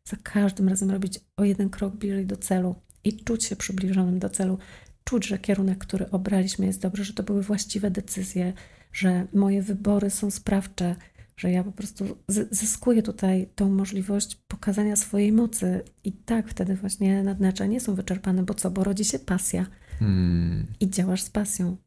[0.05, 4.29] za każdym razem robić o jeden krok bliżej do celu i czuć się przybliżonym do
[4.29, 4.57] celu,
[5.03, 8.53] czuć, że kierunek, który obraliśmy jest dobry, że to były właściwe decyzje,
[8.93, 10.95] że moje wybory są sprawcze,
[11.37, 12.17] że ja po prostu
[12.51, 18.43] zyskuję tutaj tą możliwość pokazania swojej mocy i tak wtedy właśnie nadnacza nie są wyczerpane,
[18.43, 19.65] bo co, bo rodzi się pasja
[19.99, 20.67] hmm.
[20.79, 21.77] i działasz z pasją.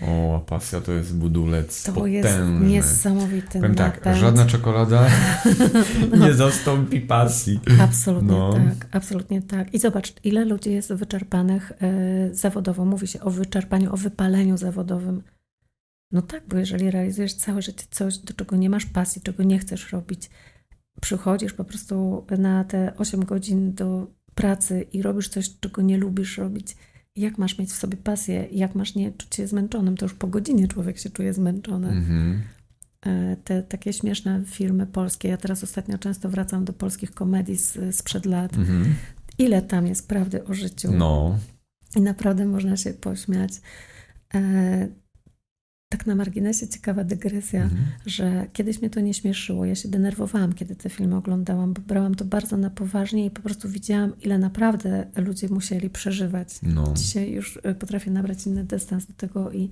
[0.00, 2.20] O, pasja to jest budulec To potężny.
[2.20, 5.06] jest niesamowity Powiem tak, żadna czekolada
[6.10, 6.16] no.
[6.26, 7.60] nie zastąpi pasji.
[7.80, 8.52] Absolutnie no.
[8.52, 9.74] tak, absolutnie tak.
[9.74, 11.72] I zobacz, ile ludzi jest wyczerpanych
[12.30, 12.84] y, zawodowo.
[12.84, 15.22] Mówi się o wyczerpaniu, o wypaleniu zawodowym.
[16.12, 19.58] No tak, bo jeżeli realizujesz całe życie coś, do czego nie masz pasji, czego nie
[19.58, 20.30] chcesz robić,
[21.00, 26.38] przychodzisz po prostu na te 8 godzin do pracy i robisz coś, czego nie lubisz
[26.38, 26.76] robić,
[27.16, 30.26] jak masz mieć w sobie pasję, jak masz nie czuć się zmęczonym, to już po
[30.26, 31.88] godzinie człowiek się czuje zmęczony.
[31.88, 32.38] Mm-hmm.
[33.44, 38.26] Te takie śmieszne filmy polskie, ja teraz ostatnio często wracam do polskich komedii z, sprzed
[38.26, 38.52] lat.
[38.52, 38.84] Mm-hmm.
[39.38, 40.92] Ile tam jest prawdy o życiu?
[40.92, 41.38] No.
[41.96, 43.52] I naprawdę można się pośmiać.
[45.94, 47.82] Tak na marginesie ciekawa dygresja, mhm.
[48.06, 49.64] że kiedyś mnie to nie śmieszyło.
[49.64, 53.42] Ja się denerwowałam, kiedy te filmy oglądałam, bo brałam to bardzo na poważnie i po
[53.42, 56.48] prostu widziałam, ile naprawdę ludzie musieli przeżywać.
[56.62, 56.94] No.
[56.96, 59.70] Dzisiaj już e, potrafię nabrać inny dystans do tego i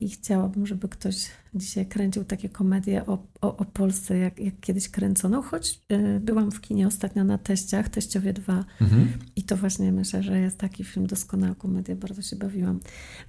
[0.00, 4.88] I chciałabym, żeby ktoś dzisiaj kręcił takie komedie o, o, o Polsce, jak, jak kiedyś
[4.88, 9.08] kręcono, choć e, byłam w kinie ostatnio na teściach, Teściowie 2 mhm.
[9.36, 12.80] i to właśnie myślę, że jest taki film, doskonała komedia, bardzo się bawiłam.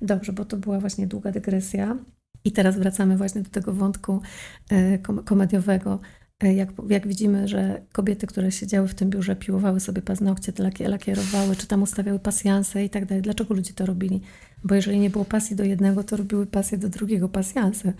[0.01, 1.97] Dobrze, bo to była właśnie długa dygresja
[2.43, 4.21] i teraz wracamy właśnie do tego wątku
[4.69, 5.99] e, komediowego.
[6.43, 11.67] Jak, jak widzimy, że kobiety, które siedziały w tym biurze, piłowały sobie paznokcie, lakierowały, czy
[11.67, 13.21] tam ustawiały pasjanse i tak dalej.
[13.21, 14.21] Dlaczego ludzie to robili?
[14.63, 17.93] Bo jeżeli nie było pasji do jednego, to robiły pasję do drugiego, pasjanse.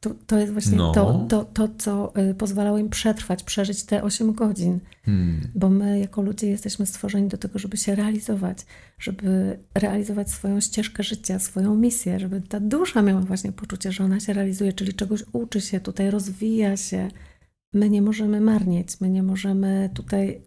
[0.00, 0.92] To, to jest właśnie no.
[0.92, 4.80] to, to, to, co y, pozwalało im przetrwać, przeżyć te 8 godzin.
[5.04, 5.40] Hmm.
[5.54, 8.58] Bo my, jako ludzie, jesteśmy stworzeni do tego, żeby się realizować,
[8.98, 14.20] żeby realizować swoją ścieżkę życia, swoją misję, żeby ta dusza miała właśnie poczucie, że ona
[14.20, 17.08] się realizuje, czyli czegoś uczy się, tutaj rozwija się.
[17.74, 20.42] My nie możemy marnieć, my nie możemy tutaj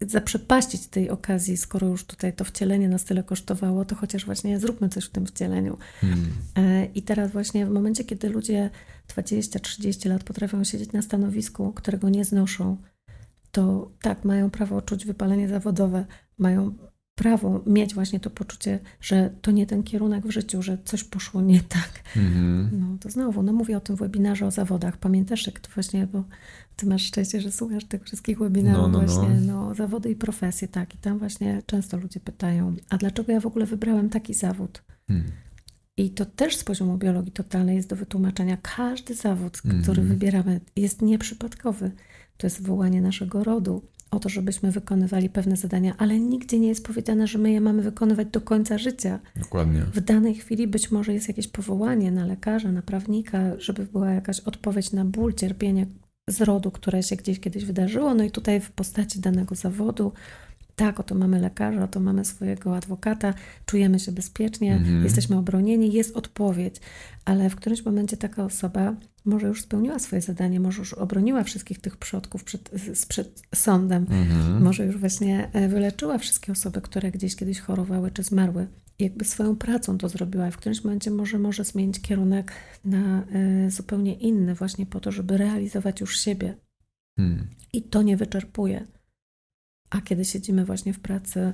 [0.00, 4.88] zaprzepaścić tej okazji, skoro już tutaj to wcielenie nas tyle kosztowało, to chociaż właśnie zróbmy
[4.88, 5.78] coś w tym wcieleniu.
[6.00, 6.26] Hmm.
[6.56, 8.70] E, I teraz właśnie w momencie, kiedy ludzie
[9.16, 12.76] 20-30 lat potrafią siedzieć na stanowisku, którego nie znoszą,
[13.52, 16.06] to tak, mają prawo czuć wypalenie zawodowe,
[16.38, 16.74] mają
[17.16, 21.40] prawo mieć właśnie to poczucie, że to nie ten kierunek w życiu, że coś poszło
[21.40, 22.02] nie tak.
[22.16, 22.68] Mm-hmm.
[22.72, 24.96] No to znowu, no mówię o tym w webinarze o zawodach.
[24.96, 26.24] Pamiętasz, jak to właśnie, bo
[26.76, 29.06] ty masz szczęście, że słuchasz tych wszystkich webinarów no, no, no.
[29.06, 29.68] właśnie, no.
[29.68, 30.94] no zawody i profesje, tak.
[30.94, 34.82] I tam właśnie często ludzie pytają, a dlaczego ja w ogóle wybrałem taki zawód?
[35.08, 35.26] Hmm.
[35.96, 38.56] I to też z poziomu biologii totalnej jest do wytłumaczenia.
[38.76, 41.90] Każdy zawód, który wybieramy, jest nieprzypadkowy.
[42.36, 46.86] To jest wołanie naszego rodu o to, żebyśmy wykonywali pewne zadania, ale nigdzie nie jest
[46.86, 49.20] powiedziane, że my je mamy wykonywać do końca życia.
[49.36, 49.80] Dokładnie.
[49.80, 54.40] W danej chwili być może jest jakieś powołanie na lekarza, na prawnika, żeby była jakaś
[54.40, 55.86] odpowiedź na ból, cierpienie
[56.30, 60.12] z rodu, które się gdzieś kiedyś wydarzyło, no i tutaj w postaci danego zawodu.
[60.76, 63.34] Tak, oto mamy lekarza, oto mamy swojego adwokata,
[63.66, 65.04] czujemy się bezpiecznie, mhm.
[65.04, 66.76] jesteśmy obronieni, jest odpowiedź,
[67.24, 68.94] ale w którymś momencie taka osoba
[69.26, 72.70] może już spełniła swoje zadanie, może już obroniła wszystkich tych przodków przed,
[73.08, 74.62] przed sądem, Mhm.
[74.62, 78.66] może już właśnie e, wyleczyła wszystkie osoby, które gdzieś kiedyś chorowały czy zmarły.
[78.98, 82.52] I jakby swoją pracą to zrobiła i w którymś momencie może, może zmienić kierunek
[82.84, 86.54] na e, zupełnie inny, właśnie po to, żeby realizować już siebie.
[87.16, 87.46] Hmm.
[87.72, 88.86] I to nie wyczerpuje.
[89.90, 91.52] A kiedy siedzimy właśnie w pracy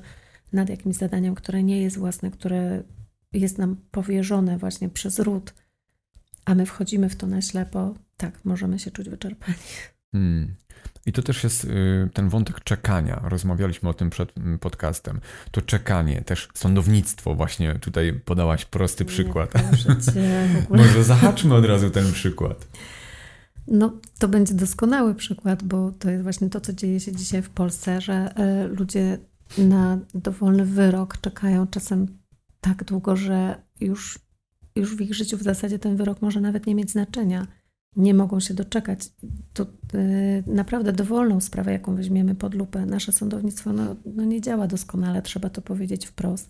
[0.53, 2.83] nad jakimś zadaniem, które nie jest własne, które
[3.33, 5.55] jest nam powierzone właśnie przez ród,
[6.45, 9.59] a my wchodzimy w to na ślepo, tak, możemy się czuć wyczerpani.
[10.13, 10.55] Hmm.
[11.07, 13.21] I to też jest y, ten wątek czekania.
[13.25, 15.21] Rozmawialiśmy o tym przed podcastem.
[15.51, 19.53] To czekanie, też sądownictwo, właśnie tutaj podałaś prosty przykład.
[20.71, 22.69] Może zahaczmy od razu ten przykład.
[23.67, 27.51] No, to będzie doskonały przykład, bo to jest właśnie to, co dzieje się dzisiaj w
[27.51, 29.19] Polsce, że e, ludzie
[29.59, 32.19] na dowolny wyrok czekają czasem
[32.61, 34.19] tak długo, że już,
[34.77, 37.47] już w ich życiu w zasadzie ten wyrok może nawet nie mieć znaczenia.
[37.97, 39.01] Nie mogą się doczekać.
[39.53, 39.63] To
[39.95, 45.23] e, naprawdę dowolną sprawę, jaką weźmiemy pod lupę, nasze sądownictwo no, no nie działa doskonale,
[45.23, 46.49] trzeba to powiedzieć wprost.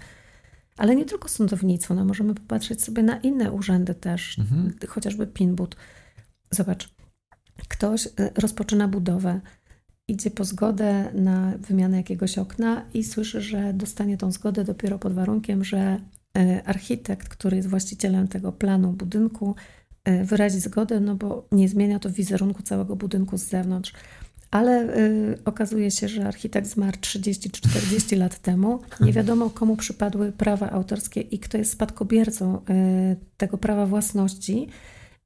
[0.77, 4.73] Ale nie tylko sądownictwo, no możemy popatrzeć sobie na inne urzędy też, Mhm.
[4.89, 5.77] chociażby PINBUD.
[6.51, 6.95] Zobacz,
[7.69, 9.41] ktoś y, rozpoczyna budowę,
[10.09, 15.13] idzie po zgodę na wymianę jakiegoś okna i słyszy, że dostanie tą zgodę dopiero pod
[15.13, 16.01] warunkiem, że
[16.65, 19.55] architekt, który jest właścicielem tego planu budynku,
[20.09, 23.93] y, wyrazi zgodę, no bo nie zmienia to wizerunku całego budynku z zewnątrz.
[24.51, 28.81] Ale y, okazuje się, że architekt zmarł 30 czy 40 lat temu.
[29.01, 32.61] Nie wiadomo, komu przypadły prawa autorskie i kto jest spadkobiercą y,
[33.37, 34.69] tego prawa własności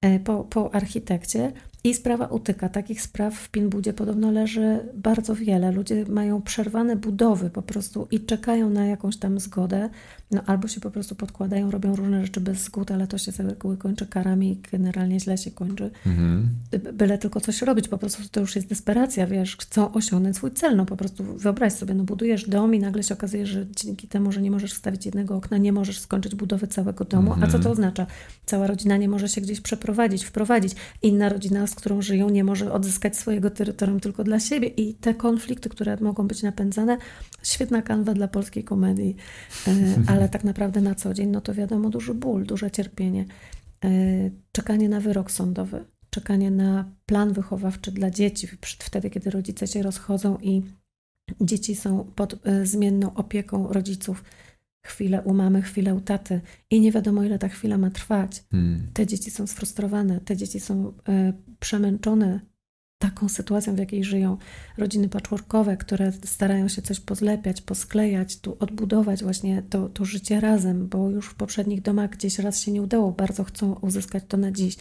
[0.04, 1.52] y, po, po architekcie.
[1.84, 2.68] I sprawa utyka.
[2.68, 5.72] Takich spraw w Pinbudzie podobno leży bardzo wiele.
[5.72, 9.90] Ludzie mają przerwane budowy po prostu i czekają na jakąś tam zgodę.
[10.30, 13.40] No albo się po prostu podkładają, robią różne rzeczy bez zgód, ale to się z
[13.40, 16.48] reguły kończy karami i generalnie źle się kończy Mhm.
[16.92, 20.76] byle tylko coś robić, po prostu to już jest desperacja, wiesz, chcą osiągnąć swój cel,
[20.76, 24.32] no po prostu wyobraź sobie, no budujesz dom i nagle się okazuje, że dzięki temu,
[24.32, 27.56] że nie możesz wstawić jednego okna, nie możesz skończyć budowy całego domu, a co to
[27.56, 27.72] Mhm.
[27.72, 28.06] oznacza?
[28.46, 32.72] Cała rodzina nie może się gdzieś przeprowadzić, wprowadzić, inna rodzina, z którą żyją, nie może
[32.72, 36.96] odzyskać swojego terytorium tylko dla siebie i te konflikty, które mogą być napędzane,
[37.42, 39.16] świetna kanwa dla polskiej komedii,
[39.68, 39.72] E,
[40.16, 43.24] ale tak naprawdę na co dzień, no to wiadomo, duży ból, duże cierpienie,
[43.84, 43.88] E,
[44.52, 50.38] czekanie na wyrok sądowy, czekanie na plan wychowawczy dla dzieci, wtedy, kiedy rodzice się rozchodzą
[50.38, 50.62] i
[51.40, 54.24] dzieci są pod e, zmienną opieką rodziców.
[54.86, 58.44] Chwilę u mamy, chwilę u taty i nie wiadomo, ile ta chwila ma trwać.
[58.50, 58.86] Hmm.
[58.92, 62.40] Te dzieci są sfrustrowane, te dzieci są e, przemęczone
[62.98, 64.36] taką sytuacją, w jakiej żyją.
[64.78, 70.88] Rodziny patchworkowe, które starają się coś pozlepiać, posklejać, tu odbudować właśnie to, to życie razem,
[70.88, 74.52] bo już w poprzednich domach gdzieś raz się nie udało, bardzo chcą uzyskać to na
[74.52, 74.76] dziś.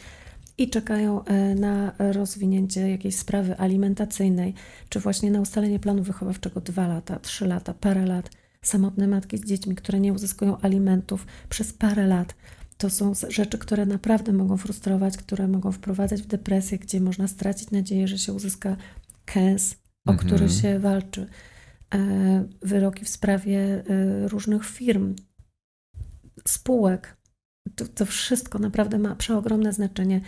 [0.58, 4.54] I czekają e, na rozwinięcie jakiejś sprawy alimentacyjnej,
[4.89, 8.30] czy właśnie na ustalenie planu wychowawczego dwa lata, trzy lata, parę lat.
[8.62, 12.36] Samotne matki z dziećmi, które nie uzyskują alimentów przez parę lat.
[12.78, 17.72] To są rzeczy, które naprawdę mogą frustrować, które mogą wprowadzać w depresję, gdzie można stracić
[17.72, 18.78] nadzieję, że się uzyska
[19.26, 20.28] kęs, o Mhm.
[20.28, 21.28] który się walczy.
[21.94, 25.16] E, Wyroki w sprawie e, różnych firm,
[26.48, 27.18] spółek.
[27.76, 30.22] To, to wszystko naprawdę ma przeogromne znaczenie.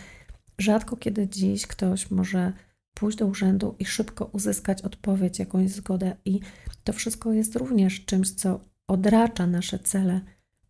[0.57, 2.53] Rzadko kiedy dziś ktoś może
[2.93, 6.39] pójść do urzędu i szybko uzyskać odpowiedź, jakąś zgodę, i
[6.83, 10.21] to wszystko jest również czymś, co odracza nasze cele,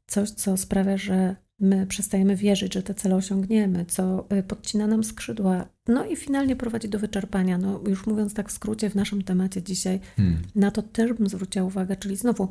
[0.08, 5.04] coś, co sprawia, że my przestajemy wierzyć, że te cele osiągniemy, co y, podcina nam
[5.04, 7.58] skrzydła, no i finalnie prowadzi do wyczerpania.
[7.58, 10.38] No, już mówiąc tak w skrócie, w naszym temacie dzisiaj, Hmm.
[10.56, 12.50] na to też bym zwróciła uwagę, czyli znowu,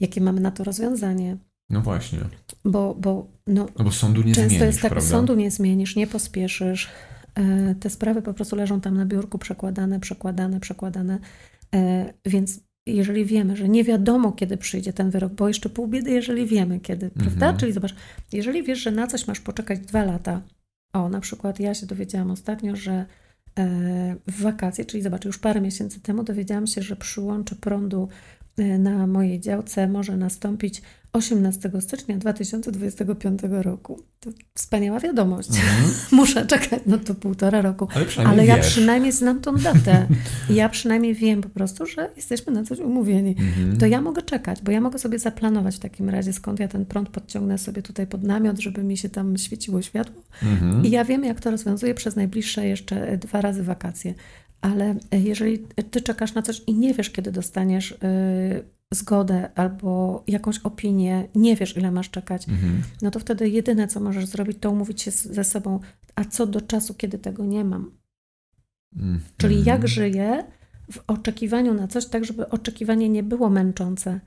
[0.00, 1.36] jakie mamy na to rozwiązanie,
[1.70, 2.18] No właśnie.
[2.64, 5.10] bo, bo no, No bo sądu nie Często zmienisz, jest tak, prawda?
[5.10, 6.88] sądu nie zmienisz, nie pospieszysz.
[7.34, 11.18] E, Te sprawy po prostu leżą tam na biurku, przekładane, przekładane, przekładane.
[11.74, 16.10] E, Więc jeżeli wiemy, że nie wiadomo, kiedy przyjdzie ten wyrok, bo jeszcze pół biedy,
[16.10, 17.46] jeżeli wiemy, kiedy, prawda?
[17.46, 17.56] Mhm.
[17.56, 17.94] Czyli zobacz,
[18.32, 20.42] jeżeli wiesz, że na coś masz poczekać dwa lata,
[20.92, 22.92] o, na przykład ja się dowiedziałam ostatnio, że
[23.58, 28.08] e, w wakacje, czyli zobacz, już parę miesięcy temu dowiedziałam się, że przyłącze prądu
[28.56, 34.02] e, na mojej działce może nastąpić 18 stycznia 2025 roku.
[34.20, 35.48] To wspaniała wiadomość.
[35.48, 35.94] Mhm.
[36.12, 37.88] Muszę czekać no to półtora roku.
[37.94, 38.66] Ale Ale ja wiesz.
[38.66, 40.06] przynajmniej znam tą datę.
[40.50, 43.36] Ja przynajmniej wiem po prostu, że jesteśmy na coś umówieni.
[43.38, 43.76] Mhm.
[43.76, 46.86] To ja mogę czekać, bo ja mogę sobie zaplanować w takim razie, skąd ja ten
[46.86, 50.22] prąd podciągnę sobie tutaj pod namiot, żeby mi się tam świeciło światło.
[50.42, 50.86] Mhm.
[50.86, 54.14] I ja wiem, jak to rozwiązuję przez najbliższe jeszcze e, dwa razy wakacje.
[54.60, 55.58] Ale e, jeżeli
[55.90, 57.96] ty czekasz na coś i nie wiesz, kiedy dostaniesz y,
[58.94, 62.82] zgodę albo jakąś opinię, nie wiesz, ile masz czekać, Mhm.
[63.02, 65.80] no to wtedy jedyne, co możesz zrobić, to umówić się ze sobą,
[66.14, 67.90] a co do czasu, kiedy tego nie mam.
[68.96, 69.20] Mhm.
[69.36, 70.44] Czyli jak żyję
[70.92, 74.20] w oczekiwaniu na coś, tak żeby oczekiwanie nie było męczące.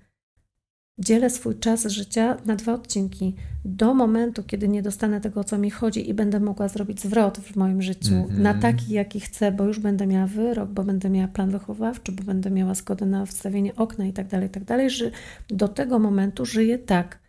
[1.00, 3.36] Dzielę swój czas życia na dwa odcinki.
[3.66, 7.38] Do momentu, kiedy nie dostanę tego, o co mi chodzi i będę mogła zrobić zwrot
[7.38, 8.42] w moim życiu Mhm.
[8.42, 12.24] na taki, jaki chcę, bo już będę miała wyrok, bo będę miała plan wychowawczy, bo
[12.24, 15.12] będę miała zgodę na wstawienie okna i tak dalej, i tak dalej, że
[15.50, 17.20] do tego momentu żyję tak.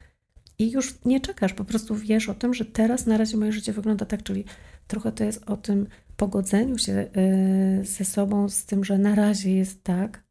[0.59, 3.73] I już nie czekasz, po prostu wiesz o tym, że teraz na razie moje życie
[3.73, 4.45] wygląda tak, czyli
[4.87, 5.87] trochę to jest o tym
[6.17, 10.26] pogodzeniu się y, ze sobą, z tym, że na razie jest tak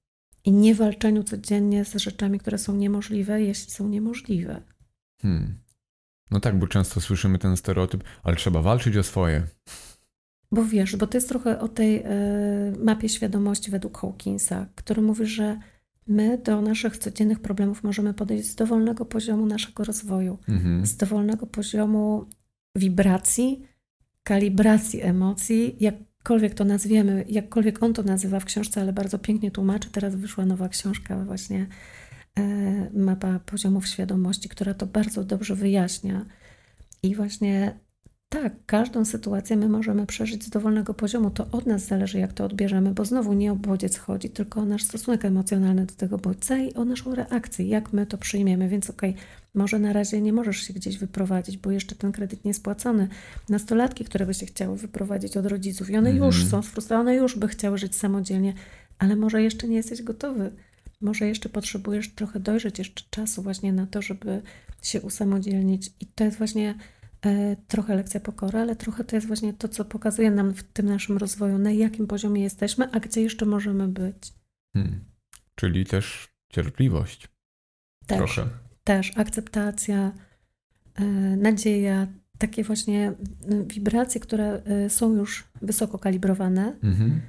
[0.45, 4.61] i nie walczeniu codziennie z rzeczami, które są niemożliwe, jeśli są niemożliwe.
[5.21, 5.55] Hmm.
[6.31, 9.43] No tak, bo często słyszymy ten stereotyp, ale trzeba walczyć o swoje.
[10.51, 12.03] Bo wiesz, bo to jest trochę o tej y,
[12.79, 15.59] mapie świadomości według Hawkinsa, który mówi, że
[16.07, 20.85] my do naszych codziennych problemów możemy podejść z dowolnego poziomu naszego rozwoju, Mhm.
[20.85, 22.25] z dowolnego poziomu
[22.75, 23.61] wibracji,
[24.23, 25.77] kalibracji emocji,
[26.25, 29.89] jakkolwiek to nazwiemy, jakkolwiek on to nazywa w książce, ale bardzo pięknie tłumaczy.
[29.91, 31.67] Teraz wyszła nowa książka właśnie
[32.39, 32.43] e,
[32.93, 36.25] mapa poziomów świadomości, która to bardzo dobrze wyjaśnia.
[37.03, 37.79] I właśnie
[38.29, 41.31] tak, każdą sytuację my możemy przeżyć z dowolnego poziomu.
[41.31, 44.65] To od nas zależy, jak to odbierzemy, bo znowu nie o bodziec chodzi, tylko o
[44.65, 48.69] nasz stosunek emocjonalny do tego bodźca i o naszą reakcję, jak my to przyjmiemy.
[48.69, 49.15] Więc okej,
[49.55, 53.07] może na razie nie możesz się gdzieś wyprowadzić, bo jeszcze ten kredyt nie spłacony.
[53.49, 56.25] Nastolatki, które by się chciały wyprowadzić od rodziców i one Mhm.
[56.25, 58.53] już są sfrustrowane, już by chciały żyć samodzielnie,
[58.99, 60.51] ale może jeszcze nie jesteś gotowy.
[61.01, 64.41] Może jeszcze potrzebujesz trochę dojrzeć jeszcze czasu właśnie na to, żeby
[64.81, 65.91] się usamodzielnić.
[65.99, 66.75] I to jest właśnie
[67.25, 70.85] e, trochę lekcja pokory, ale trochę to jest właśnie to, co pokazuje nam w tym
[70.85, 74.33] naszym rozwoju, na jakim poziomie jesteśmy, a gdzie jeszcze możemy być.
[74.73, 74.99] Hmm.
[75.55, 77.27] Czyli też cierpliwość.
[78.07, 78.17] Też.
[78.17, 78.49] Trochę.
[78.85, 80.11] Też akceptacja,
[80.95, 81.03] e,
[81.37, 82.07] nadzieja,
[82.37, 83.13] takie właśnie
[83.67, 87.21] wibracje, które e, są już wysoko kalibrowane, Mhm.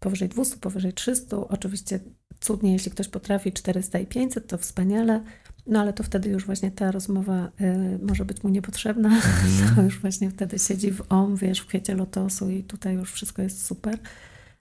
[0.00, 1.36] powyżej 200, powyżej 300.
[1.48, 2.00] Oczywiście
[2.40, 5.20] cudnie, jeśli ktoś potrafi 400 i 500, to wspaniale,
[5.66, 9.08] no ale to wtedy już właśnie ta rozmowa e, może być mu niepotrzebna.
[9.08, 9.74] Mhm.
[9.76, 13.42] To już właśnie wtedy siedzi w om, wiesz, w kwiecie lotosu i tutaj już wszystko
[13.42, 13.98] jest super.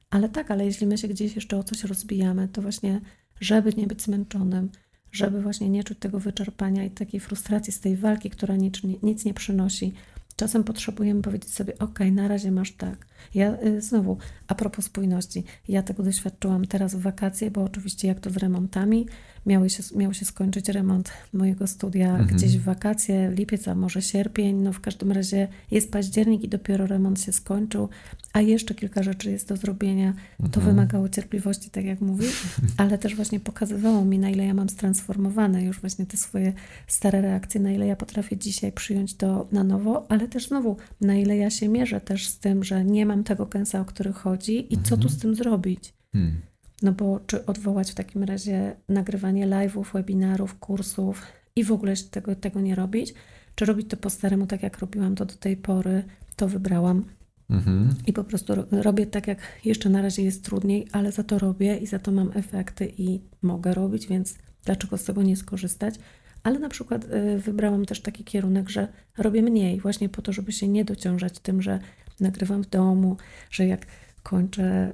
[0.09, 3.01] Ale tak, ale jeśli my się gdzieś jeszcze o coś rozbijamy, to właśnie,
[3.41, 4.69] żeby nie być zmęczonym,
[5.13, 9.25] żeby właśnie nie czuć tego wyczerpania i takiej frustracji z tej walki, która nic, nic
[9.25, 9.93] nie przynosi,
[10.35, 13.05] czasem potrzebujemy powiedzieć sobie, ok, na razie masz tak.
[13.33, 14.17] Ja y, znowu,
[14.47, 19.05] a propos spójności, ja tego doświadczyłam teraz w wakacje, bo oczywiście jak to z remontami,
[19.45, 22.27] miały się, miał się skończyć remont mojego studia Mhm.
[22.37, 26.87] gdzieś w wakacje, lipiec, a może sierpień, no w każdym razie jest październik i dopiero
[26.87, 27.89] remont się skończył,
[28.33, 30.13] a jeszcze kilka rzeczy jest do zrobienia.
[30.37, 30.65] To Mhm.
[30.65, 32.43] wymagało cierpliwości, tak jak mówisz,
[32.77, 36.53] ale też właśnie pokazywało mi, na ile ja mam stransformowane już właśnie te swoje
[36.87, 41.15] stare reakcje, na ile ja potrafię dzisiaj przyjąć to na nowo, ale też znowu, na
[41.15, 44.73] ile ja się mierzę też z tym, że nie mam tego kęsa, o który chodzi
[44.73, 45.09] i co tu Mhm.
[45.09, 45.93] z tym zrobić.
[46.13, 46.41] Hmm.
[46.81, 51.21] No bo czy odwołać w takim razie nagrywanie live'ów, webinarów, kursów
[51.55, 53.13] i w ogóle tego, tego nie robić?
[53.55, 56.03] Czy robić to po staremu, tak jak robiłam to do tej pory,
[56.35, 57.05] to wybrałam
[57.49, 57.95] Mhm.
[58.07, 61.39] i po prostu ro- robię tak, jak jeszcze na razie jest trudniej, ale za to
[61.39, 64.35] robię i za to mam efekty i mogę robić, więc
[64.65, 65.95] dlaczego z tego nie skorzystać?
[66.43, 68.87] Ale na przykład y, wybrałam też taki kierunek, że
[69.17, 71.79] robię mniej, właśnie po to, żeby się nie dociążać tym, że
[72.19, 73.17] nagrywam w domu,
[73.51, 73.85] że jak
[74.23, 74.93] kończę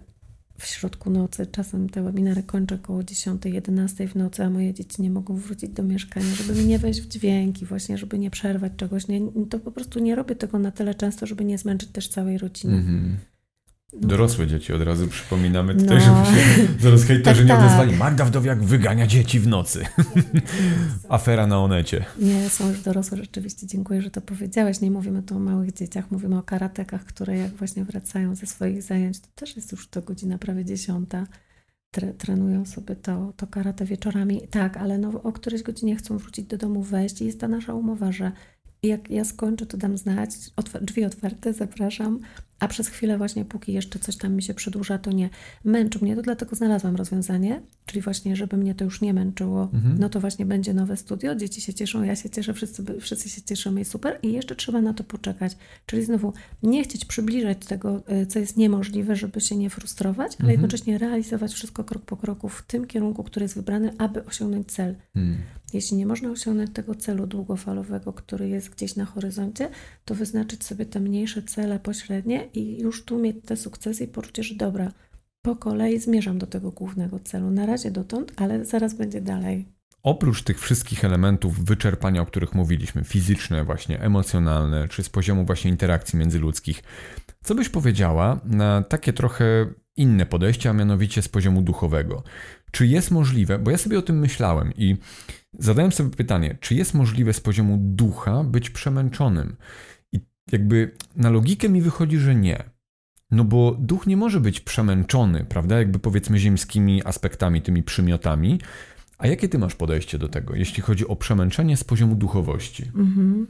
[0.57, 5.09] w środku nocy, czasem te webinary kończę około 10-11 w nocy, a moje dzieci nie
[5.09, 9.07] mogą wrócić do mieszkania, żeby mi nie wejść w dźwięki, właśnie, żeby nie przerwać czegoś.
[9.07, 12.37] Nie, to po prostu nie robię tego na tyle często, żeby nie zmęczyć też całej
[12.37, 12.75] rodziny.
[12.75, 13.11] Mhm.
[13.11, 13.38] No.
[13.93, 16.25] Dorosłe dzieci od razu przypominamy tutaj, No.
[16.25, 17.65] żeby się zaraz hejterzy Tak, nie tak.
[17.65, 17.95] odezwali.
[17.97, 19.85] Magda Wdowiak wygania dzieci w nocy.
[21.09, 22.05] Afera na Onecie.
[22.19, 24.81] Nie, są już dorosłe, rzeczywiście dziękuję, że to powiedziałeś.
[24.81, 28.83] Nie mówimy tu o małych dzieciach, mówimy o karatekach, które jak właśnie wracają ze swoich
[28.83, 31.27] zajęć, to też jest już to godzina prawie dziesiąta.
[31.91, 34.41] Tre, trenują sobie to, to karate wieczorami.
[34.51, 37.73] Tak, ale no, o którejś godzinie chcą wrócić do domu, wejść i jest ta nasza
[37.73, 38.31] umowa, że
[38.83, 42.19] jak ja skończę, to dam znać, otw- drzwi otwarte, zapraszam,
[42.59, 45.29] a przez chwilę właśnie, póki jeszcze coś tam mi się przedłuża, to nie.
[45.63, 49.99] Męczy mnie, to dlatego znalazłam rozwiązanie, czyli właśnie, żeby mnie to już nie męczyło, Mhm.
[49.99, 53.41] no to właśnie będzie nowe studio, dzieci się cieszą, ja się cieszę, wszyscy, wszyscy się
[53.41, 55.57] cieszymy i super i jeszcze trzeba na to poczekać.
[55.85, 56.33] Czyli znowu
[56.63, 60.51] nie chcieć przybliżać tego, y, co jest niemożliwe, żeby się nie frustrować, ale Mhm.
[60.51, 64.95] jednocześnie realizować wszystko krok po kroku w tym kierunku, który jest wybrany, aby osiągnąć cel.
[65.13, 65.37] Hmm.
[65.73, 69.69] Jeśli nie można osiągnąć tego celu długofalowego, który jest gdzieś na horyzoncie,
[70.05, 74.43] to wyznaczyć sobie te mniejsze cele pośrednie i już tu mieć te sukcesy i poczucie,
[74.43, 74.91] że dobra,
[75.41, 77.51] po kolei zmierzam do tego głównego celu.
[77.51, 79.65] Na razie dotąd, ale zaraz będzie dalej.
[80.03, 85.71] Oprócz tych wszystkich elementów wyczerpania, o których mówiliśmy, fizyczne, właśnie emocjonalne, czy z poziomu właśnie
[85.71, 86.83] interakcji międzyludzkich,
[87.43, 92.23] co byś powiedziała na takie trochę inne podejście, a mianowicie z poziomu duchowego?
[92.71, 94.97] Czy jest możliwe, bo ja sobie o tym myślałem i
[95.59, 99.55] zadałem sobie pytanie, czy jest możliwe z poziomu ducha być przemęczonym?
[100.51, 102.63] Jakby na logikę mi wychodzi, że nie.
[103.31, 105.77] No bo duch nie może być przemęczony, prawda?
[105.77, 108.59] Jakby powiedzmy ziemskimi aspektami, tymi przymiotami.
[109.17, 112.83] A jakie ty masz podejście do tego, jeśli chodzi o przemęczenie z poziomu duchowości?
[112.83, 113.47] Mhm.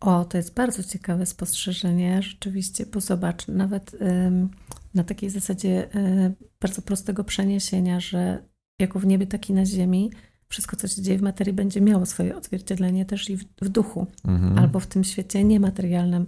[0.00, 3.96] O, to jest bardzo ciekawe spostrzeżenie, rzeczywiście, bo zobacz, nawet
[4.94, 8.42] na takiej zasadzie y, bardzo prostego przeniesienia, że
[8.78, 10.10] jako w niebie, tak i na ziemi,
[10.52, 14.06] wszystko, co się dzieje w materii, będzie miało swoje odzwierciedlenie też i w, w duchu,
[14.24, 14.58] mhm.
[14.58, 16.26] albo w tym świecie niematerialnym.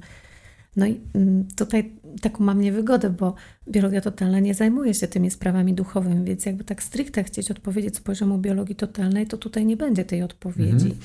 [0.76, 3.34] No i mm, tutaj taką mam niewygodę, bo
[3.68, 8.00] biologia totalna nie zajmuje się tymi sprawami duchowymi, więc jakby tak stricte chcieć odpowiedzieć z
[8.00, 10.86] poziomu biologii totalnej, to tutaj nie będzie tej odpowiedzi.
[10.86, 11.00] Mhm.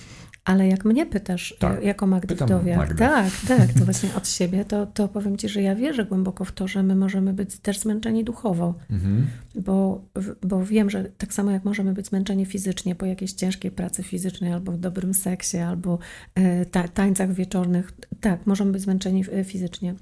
[0.49, 1.83] Ale jak mnie pytasz, tak.
[1.83, 5.75] jako Magdy Wdowiak, tak, tak, to właśnie od siebie, to, to powiem Ci, że ja
[5.75, 9.27] wierzę głęboko w to, że my możemy być też zmęczeni duchowo, mhm.
[9.55, 10.05] bo,
[10.41, 14.53] bo wiem, że tak samo jak możemy być zmęczeni fizycznie po jakiejś ciężkiej pracy fizycznej,
[14.53, 15.99] albo w dobrym seksie, albo
[16.35, 17.91] e, ta, tańcach wieczornych,
[18.21, 19.95] tak, możemy być zmęczeni e, fizycznie.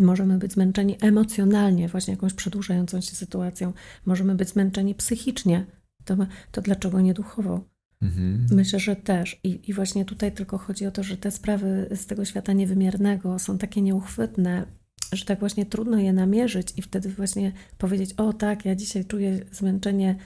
[0.00, 3.72] Możemy być zmęczeni emocjonalnie, właśnie jakąś przedłużającą się sytuacją.
[4.06, 5.66] Możemy być zmęczeni psychicznie.
[6.04, 6.16] To,
[6.52, 7.73] to dlaczego nie duchowo?
[8.04, 8.46] Mhm.
[8.50, 9.40] Myślę, że też.
[9.44, 13.38] I, I właśnie tutaj tylko chodzi o to, że te sprawy z tego świata niewymiernego
[13.38, 14.66] są takie nieuchwytne,
[15.12, 19.44] że tak właśnie trudno je namierzyć i wtedy właśnie powiedzieć: O, tak, ja dzisiaj czuję
[19.52, 20.16] zmęczenie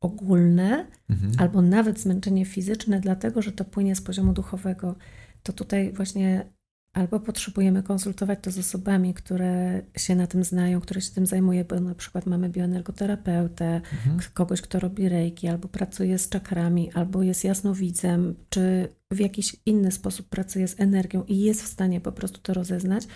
[0.00, 1.32] ogólne, mhm.
[1.38, 4.94] albo nawet zmęczenie fizyczne, dlatego że to płynie z poziomu duchowego.
[5.42, 6.46] To tutaj właśnie
[6.92, 11.64] Albo potrzebujemy konsultować to z osobami, które się na tym znają, które się tym zajmuje,
[11.64, 14.20] bo na przykład mamy bioenergoterapeutę, mhm.
[14.34, 19.92] kogoś, kto robi rejki, albo pracuje z czakrami, albo jest jasnowidzem, czy w jakiś inny
[19.92, 23.06] sposób pracuje z energią i jest w stanie po prostu to rozeznać.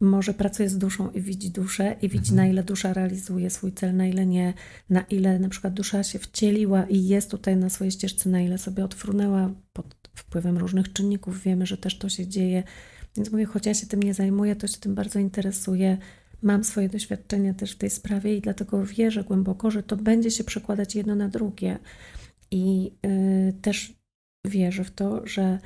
[0.00, 2.36] Może pracuje z duszą i widzi duszę i widzi, mhm.
[2.36, 4.54] na ile dusza realizuje swój cel, na ile nie,
[4.90, 8.58] na ile na przykład dusza się wcieliła i jest tutaj na swojej ścieżce, na ile
[8.58, 11.42] sobie odfrunęła pod wpływem różnych czynników.
[11.42, 12.62] Wiemy, że też to się dzieje
[13.18, 15.98] więc mówię, choć ja się tym nie zajmuję, to się tym bardzo interesuję.
[16.42, 20.44] Mam swoje doświadczenia też w tej sprawie i dlatego wierzę głęboko, że to będzie się
[20.44, 21.78] przekładać jedno na drugie.
[22.50, 23.94] I yy, też
[24.44, 25.58] wierzę w to, że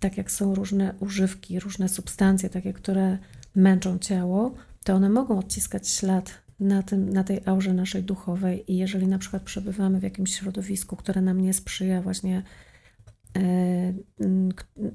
[0.00, 3.18] tak jak są różne używki, różne substancje, takie, które
[3.56, 4.54] męczą ciało,
[4.84, 8.72] to one mogą odciskać ślad na, tym, na tej aurze naszej duchowej.
[8.72, 12.42] I jeżeli na przykład przebywamy w jakimś środowisku, które nam nie sprzyja właśnie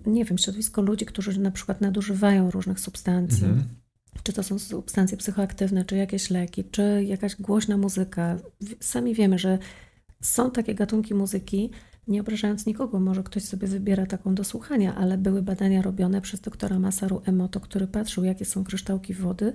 [0.05, 3.45] nie wiem, środowisko ludzi, którzy na przykład nadużywają różnych substancji.
[3.45, 3.63] Mhm.
[4.23, 8.37] Czy to są substancje psychoaktywne, czy jakieś leki, czy jakaś głośna muzyka.
[8.79, 9.59] Sami wiemy, że
[10.21, 11.69] są takie gatunki muzyki,
[12.07, 16.39] nie obrażając nikogo, może ktoś sobie wybiera taką do słuchania, ale były badania robione przez
[16.39, 19.53] doktora Masaru Emoto, który patrzył, jakie są kryształki wody,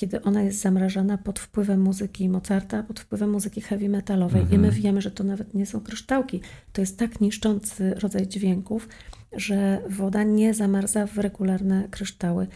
[0.00, 4.42] kiedy ona jest zamrażana pod wpływem muzyki Mozarta, pod wpływem muzyki heavy metalowej.
[4.42, 4.58] Mhm.
[4.58, 4.82] I my mhm.
[4.82, 6.40] wiemy, że to nawet nie są kryształki.
[6.72, 8.88] To jest tak niszczący rodzaj dźwięków,
[9.32, 12.46] że woda nie zamarza w regularne kryształy.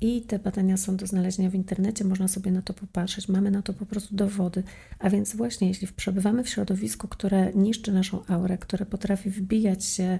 [0.00, 3.28] I te badania są do znalezienia w internecie, można sobie na to popatrzeć.
[3.28, 4.62] Mamy na to po prostu dowody.
[4.98, 10.18] A więc właśnie, jeśli przebywamy w środowisku, które niszczy naszą aurę, które potrafi wbijać się,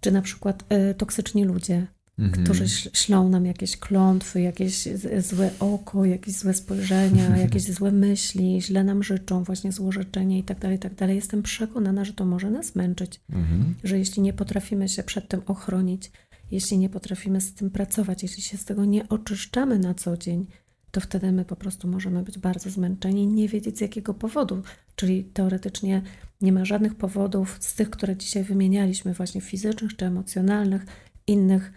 [0.00, 1.86] czy na przykład y, toksyczni ludzie,
[2.18, 2.44] mhm.
[2.44, 4.88] którzy ślą nam jakieś klątwy, jakieś
[5.18, 10.58] złe oko, jakieś złe spojrzenia, jakieś złe myśli, źle nam życzą, właśnie złorzeczenie i tak
[10.58, 11.16] dalej, i tak dalej.
[11.16, 13.74] Jestem przekonana, że to może nas męczyć, mhm.
[13.84, 16.10] że jeśli nie potrafimy się przed tym ochronić,
[16.50, 20.46] jeśli nie potrafimy z tym pracować, jeśli się z tego nie oczyszczamy na co dzień,
[20.90, 24.62] to wtedy my po prostu możemy być bardzo zmęczeni i nie wiedzieć z jakiego powodu.
[24.96, 26.02] Czyli teoretycznie
[26.40, 30.86] nie ma żadnych powodów z tych, które dzisiaj wymienialiśmy, właśnie fizycznych czy emocjonalnych,
[31.26, 31.72] innych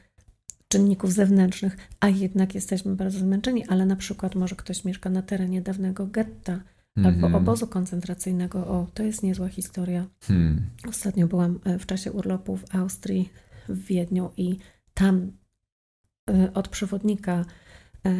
[0.71, 5.61] czynników zewnętrznych, a jednak jesteśmy bardzo zmęczeni, ale na przykład może ktoś mieszka na terenie
[5.61, 6.59] dawnego getta
[6.95, 7.35] albo mhm.
[7.35, 8.67] obozu koncentracyjnego.
[8.67, 10.05] O, to jest niezła historia.
[10.23, 10.61] Hmm.
[10.89, 13.29] Ostatnio byłam e, w czasie urlopu w Austrii,
[13.69, 14.57] w Wiedniu i
[14.93, 15.31] tam
[16.29, 17.45] e, od przewodnika
[18.05, 18.11] e,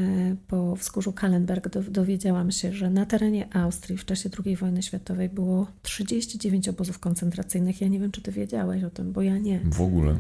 [0.48, 5.68] po wzgórzu Kallenberg dowiedziałam się, że na terenie Austrii w czasie II wojny światowej było
[5.82, 7.82] 39 obozów koncentracyjnych.
[7.82, 9.60] Ja nie wiem, czy ty wiedziałeś o tym, bo ja nie.
[9.60, 10.20] W ogóle.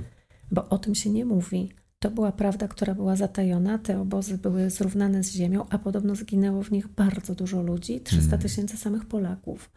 [0.51, 1.69] Bo o tym się nie mówi.
[2.01, 3.77] To była prawda, która była zatajona.
[3.77, 8.21] Te obozy były zrównane z ziemią, a podobno zginęło w nich bardzo dużo ludzi 300
[8.21, 8.41] hmm.
[8.41, 9.71] tysięcy samych Polaków.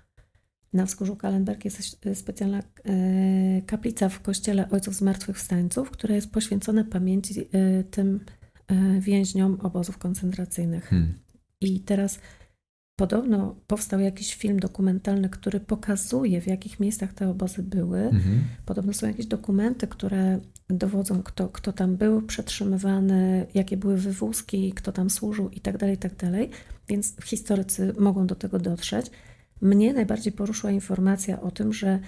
[0.72, 7.40] Na wzgórzu Kalenberg jest specjalna e, kaplica w kościele Ojców Zmartwychwstańców, która jest poświęcona pamięci
[7.40, 8.20] e, tym
[8.66, 10.84] e, więźniom obozów koncentracyjnych.
[10.84, 11.14] Hmm.
[11.60, 12.18] I teraz
[12.96, 18.00] Podobno powstał jakiś film dokumentalny, który pokazuje, w jakich miejscach te obozy były.
[18.00, 18.44] Mhm.
[18.66, 20.40] Podobno są jakieś dokumenty, które
[20.70, 26.16] dowodzą, kto, kto tam był przetrzymywany, jakie były wywózki, kto tam służył itd., tak itd.
[26.16, 29.10] Tak Więc historycy mogą do tego dotrzeć.
[29.60, 32.00] Mnie najbardziej poruszyła informacja o tym, że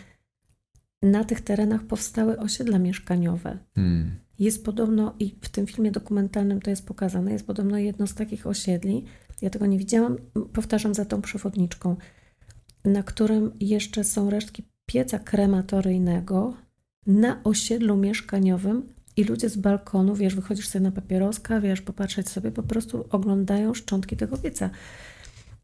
[1.02, 3.58] na tych terenach powstały osiedla mieszkaniowe.
[3.74, 4.10] Hmm.
[4.38, 8.46] Jest podobno, i w tym filmie dokumentalnym to jest pokazane, jest podobno jedno z takich
[8.46, 9.04] osiedli,
[9.42, 10.16] ja tego nie widziałam,
[10.52, 11.96] powtarzam za tą przewodniczką,
[12.84, 16.54] na którym jeszcze są resztki pieca krematoryjnego
[17.06, 18.82] na osiedlu mieszkaniowym
[19.16, 23.74] i ludzie z balkonu, wiesz, wychodzisz sobie na papieroska, wiesz, popatrzeć sobie, po prostu oglądają
[23.74, 24.70] szczątki tego pieca.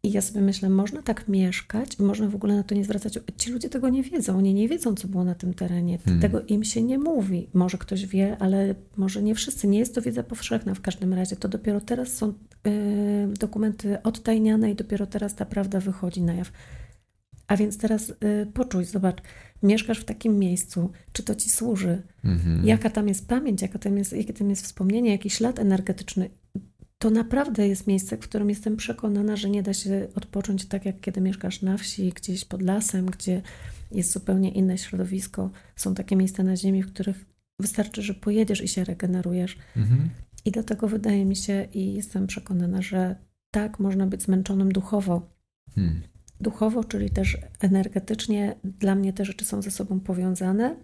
[0.05, 3.18] I ja sobie myślę, można tak mieszkać, można w ogóle na to nie zwracać.
[3.36, 5.98] Ci ludzie tego nie wiedzą, oni nie wiedzą, co było na tym terenie.
[5.98, 6.22] Hmm.
[6.22, 7.48] Tego im się nie mówi.
[7.55, 9.68] Może ktoś wie, ale może nie wszyscy.
[9.68, 11.36] Nie jest to wiedza powszechna w każdym razie.
[11.36, 12.26] To dopiero teraz są
[12.64, 12.72] yy,
[13.40, 16.53] dokumenty odtajniane i dopiero teraz ta prawda wychodzi na jaw.
[17.46, 19.22] A więc teraz yy, poczuj, zobacz,
[19.62, 22.66] mieszkasz w takim miejscu, czy to ci służy, mhm.
[22.66, 26.30] jaka tam jest pamięć, jaka tam jest, jakie tam jest wspomnienie, jaki ślad energetyczny
[27.03, 31.00] to naprawdę jest miejsce, w którym jestem przekonana, że nie da się odpocząć tak, jak
[31.00, 33.42] kiedy mieszkasz na wsi, gdzieś pod lasem, gdzie
[33.90, 35.50] jest zupełnie inne środowisko.
[35.76, 37.24] Są takie miejsca na ziemi, w których
[37.61, 39.57] wystarczy, że pojedziesz i się regenerujesz.
[39.76, 40.09] Mhm.
[40.44, 43.16] I dlatego wydaje mi się i jestem przekonana, że
[43.50, 45.30] tak można być zmęczonym duchowo.
[45.74, 46.03] Hmm.
[46.40, 50.76] Duchowo, czyli też energetycznie, dla mnie te rzeczy są ze sobą powiązane.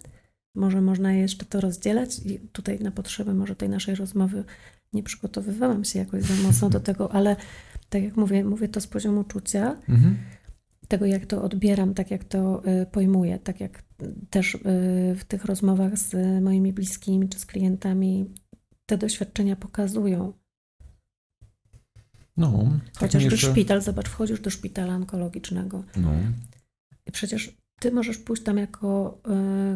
[0.54, 4.44] Może można jeszcze to rozdzielać i tutaj na potrzeby może tej naszej rozmowy
[4.92, 7.36] nie przygotowywałam się jakoś za mocno do tego, ale
[7.88, 10.18] tak jak mówię, mówię to z poziomu czucia, mhm.
[10.88, 13.82] tego jak to odbieram, tak jak to y, pojmuję, tak jak
[14.30, 14.58] też y,
[15.18, 18.34] w tych rozmowach z moimi bliskimi czy z klientami
[18.86, 20.32] te doświadczenia pokazują.
[22.36, 23.52] No, Chociażby jeszcze...
[23.52, 25.84] szpital, zobacz, wchodzisz do szpitala onkologicznego.
[25.96, 26.10] No.
[27.06, 29.20] I przecież ty możesz pójść tam jako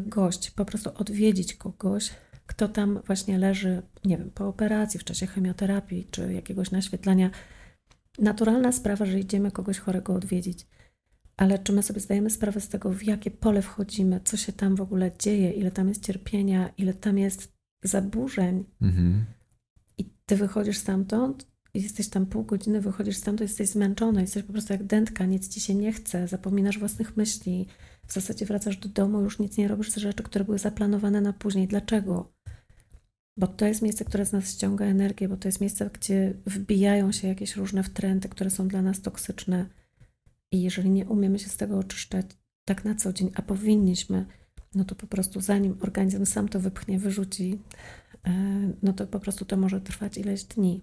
[0.06, 2.10] y, gość, po prostu odwiedzić kogoś,
[2.52, 7.30] kto tam właśnie leży, nie wiem, po operacji, w czasie chemioterapii czy jakiegoś naświetlania.
[8.18, 10.66] Naturalna sprawa, że idziemy kogoś chorego odwiedzić.
[11.36, 14.76] Ale czy my sobie zdajemy sprawę z tego, w jakie pole wchodzimy, co się tam
[14.76, 18.64] w ogóle dzieje, ile tam jest cierpienia, ile tam jest zaburzeń?
[18.82, 19.24] Mhm.
[19.98, 24.72] I ty wychodzisz stamtąd, jesteś tam pół godziny, wychodzisz stamtąd, jesteś zmęczony, jesteś po prostu
[24.72, 27.66] jak dętka, nic ci się nie chce, zapominasz własnych myśli.
[28.06, 31.32] W zasadzie wracasz do domu, już nic nie robisz z rzeczy, które były zaplanowane na
[31.32, 31.68] później.
[31.68, 32.32] Dlaczego?
[33.36, 37.12] Bo to jest miejsce, które z nas ściąga energię, bo to jest miejsce, gdzie wbijają
[37.12, 39.66] się jakieś różne wtręty, które są dla nas toksyczne.
[40.52, 42.26] I jeżeli nie umiemy się z tego oczyszczać
[42.64, 44.26] tak na co dzień, a powinniśmy,
[44.74, 47.58] no to po prostu zanim organizm sam to wypchnie, wyrzuci,
[48.26, 48.32] e,
[48.82, 50.80] no to po prostu to może trwać ileś dni.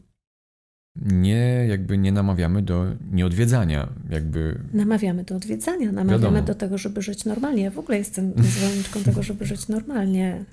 [1.01, 4.59] Nie, jakby nie namawiamy do nieodwiedzania, jakby...
[4.73, 6.41] Namawiamy do odwiedzania, namawiamy Wiadomo.
[6.41, 7.63] do tego, żeby żyć normalnie.
[7.63, 10.45] Ja w ogóle jestem zwolenniczką tego, żeby żyć normalnie.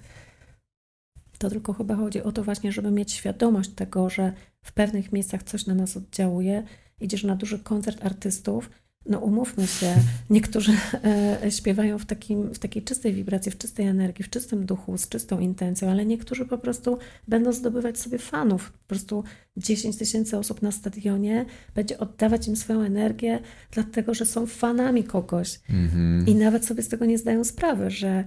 [1.38, 4.32] To tylko chyba chodzi o to właśnie, żeby mieć świadomość tego, że
[4.62, 6.62] w pewnych miejscach coś na nas oddziałuje.
[7.00, 8.70] Idziesz na duży koncert artystów,
[9.08, 9.94] no umówmy się,
[10.30, 10.72] niektórzy
[11.42, 15.08] e, śpiewają w, takim, w takiej czystej wibracji, w czystej energii, w czystym duchu, z
[15.08, 18.72] czystą intencją, ale niektórzy po prostu będą zdobywać sobie fanów.
[18.72, 19.24] Po prostu
[19.56, 25.60] 10 tysięcy osób na stadionie będzie oddawać im swoją energię, dlatego że są fanami kogoś.
[25.70, 26.28] Mm-hmm.
[26.28, 28.24] I nawet sobie z tego nie zdają sprawy, że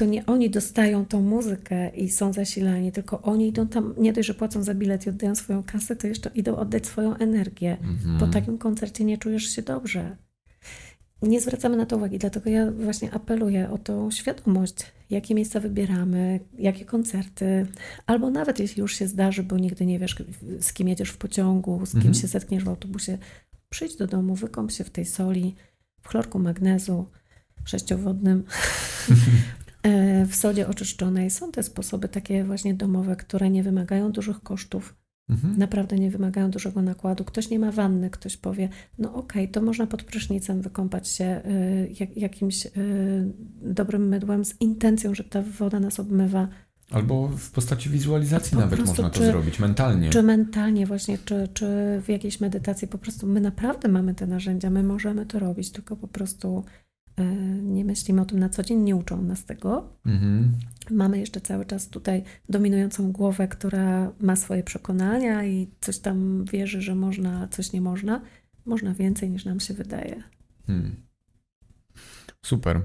[0.00, 4.28] to nie oni dostają tą muzykę i są zasilani, tylko oni idą tam, nie dość,
[4.28, 7.76] że płacą za bilet i oddają swoją kasę, to jeszcze idą oddać swoją energię.
[7.82, 8.18] Mhm.
[8.18, 10.16] Po takim koncercie nie czujesz się dobrze.
[11.22, 14.76] Nie zwracamy na to uwagi, dlatego ja właśnie apeluję o tą świadomość,
[15.10, 17.66] jakie miejsca wybieramy, jakie koncerty,
[18.06, 20.16] albo nawet jeśli już się zdarzy, bo nigdy nie wiesz,
[20.60, 22.14] z kim jedziesz w pociągu, z kim mhm.
[22.14, 23.18] się zetkniesz w autobusie,
[23.70, 25.54] przyjdź do domu, wykąp się w tej soli,
[26.02, 27.06] w chlorku magnezu
[27.64, 28.44] sześciowodnym,
[30.26, 31.30] w sodzie oczyszczonej.
[31.30, 34.94] Są te sposoby takie właśnie domowe, które nie wymagają dużych kosztów.
[35.30, 35.58] Mhm.
[35.58, 37.24] Naprawdę nie wymagają dużego nakładu.
[37.24, 38.68] Ktoś nie ma wanny, ktoś powie,
[38.98, 42.70] no okej, okay, to można pod prysznicem wykąpać się y, jak, jakimś y,
[43.62, 46.48] dobrym mydłem z intencją, że ta woda nas obmywa.
[46.90, 50.10] Albo w postaci wizualizacji po nawet prostu, można to czy, zrobić mentalnie.
[50.10, 51.66] Czy mentalnie właśnie, czy, czy
[52.02, 52.88] w jakiejś medytacji.
[52.88, 56.89] Po prostu my naprawdę mamy te narzędzia, my możemy to robić, tylko po prostu E,
[57.62, 59.88] nie myślimy o tym na co dzień, nie uczą nas tego.
[60.06, 60.52] Mhm.
[60.90, 66.82] Mamy jeszcze cały czas tutaj dominującą głowę, która ma swoje przekonania i coś tam wierzy,
[66.82, 68.20] że można, coś nie można.
[68.66, 70.22] Można więcej niż nam się wydaje.
[70.66, 70.96] Hmm.
[72.42, 72.82] Super.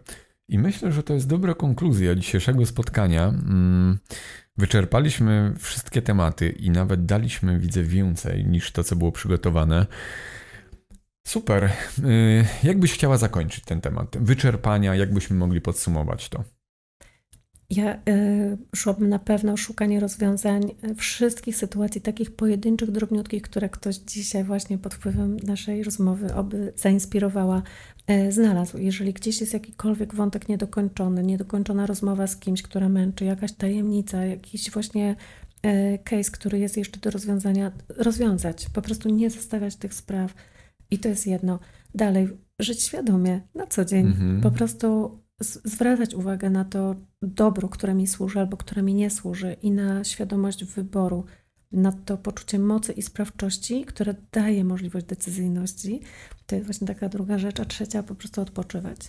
[0.47, 3.27] I myślę, że to jest dobra konkluzja dzisiejszego spotkania.
[3.27, 3.97] Mm,
[4.57, 9.85] wyczerpaliśmy wszystkie tematy i nawet daliśmy, widzę, więcej niż to, co było przygotowane.
[11.27, 11.63] Super.
[11.63, 14.17] Y, jak byś chciała zakończyć ten temat?
[14.19, 16.43] Wyczerpania, jakbyśmy mogli podsumować to?
[17.69, 24.43] Ja y, szłabym na pewno szukanie rozwiązań wszystkich sytuacji, takich pojedynczych, drobniutkich, które ktoś dzisiaj
[24.43, 27.63] właśnie pod wpływem naszej rozmowy oby zainspirowała,
[28.11, 28.77] y, znalazł.
[28.77, 34.71] Jeżeli gdzieś jest jakikolwiek wątek niedokończony, niedokończona rozmowa z kimś, która męczy, jakaś tajemnica, jakiś
[34.71, 35.15] właśnie
[35.65, 38.65] y, case, który jest jeszcze do rozwiązania, rozwiązać.
[38.73, 40.33] Po prostu nie zostawiać tych spraw.
[40.91, 41.59] I to jest jedno.
[41.95, 42.27] Dalej,
[42.59, 44.05] żyć świadomie na co dzień.
[44.05, 44.41] Mhm.
[44.41, 49.55] Po prostu zwracać uwagę na to dobro, które mi służy albo które mi nie służy
[49.61, 51.25] i na świadomość wyboru,
[51.71, 56.01] na to poczucie mocy i sprawczości, które daje możliwość decyzyjności.
[56.45, 58.99] To jest właśnie taka druga rzecz, a trzecia po prostu odpoczywać.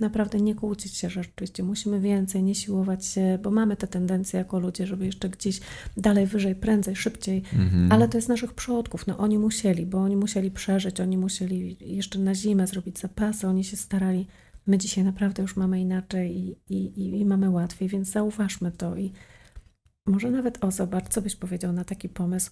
[0.00, 4.38] Naprawdę nie kłócić się, że rzeczywiście musimy więcej, nie siłować się, bo mamy te tendencje
[4.38, 5.60] jako ludzie, żeby jeszcze gdzieś
[5.96, 7.92] dalej, wyżej, prędzej, szybciej, mhm.
[7.92, 9.06] ale to jest naszych przodków.
[9.06, 13.64] No oni musieli, bo oni musieli przeżyć, oni musieli jeszcze na zimę zrobić zapasy, oni
[13.64, 14.26] się starali
[14.66, 19.12] My dzisiaj naprawdę już mamy inaczej i, i, i mamy łatwiej, więc zauważmy to i
[20.06, 22.50] może nawet o zobacz, co byś powiedział na taki pomysł.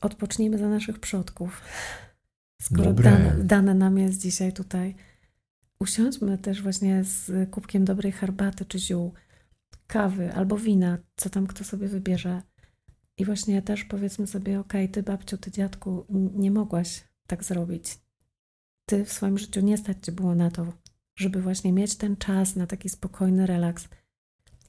[0.00, 1.62] Odpocznijmy za naszych przodków.
[2.62, 4.94] Skoro dane, dane nam jest dzisiaj tutaj.
[5.82, 9.12] Usiądźmy też właśnie z kubkiem dobrej herbaty czy ziół,
[9.86, 12.42] kawy albo wina, co tam kto sobie wybierze.
[13.18, 17.98] I właśnie też powiedzmy sobie, ok, ty babciu, ty dziadku, nie mogłaś tak zrobić.
[18.86, 20.72] Ty w swoim życiu nie stać ci było na to,
[21.16, 23.88] żeby właśnie mieć ten czas na taki spokojny relaks.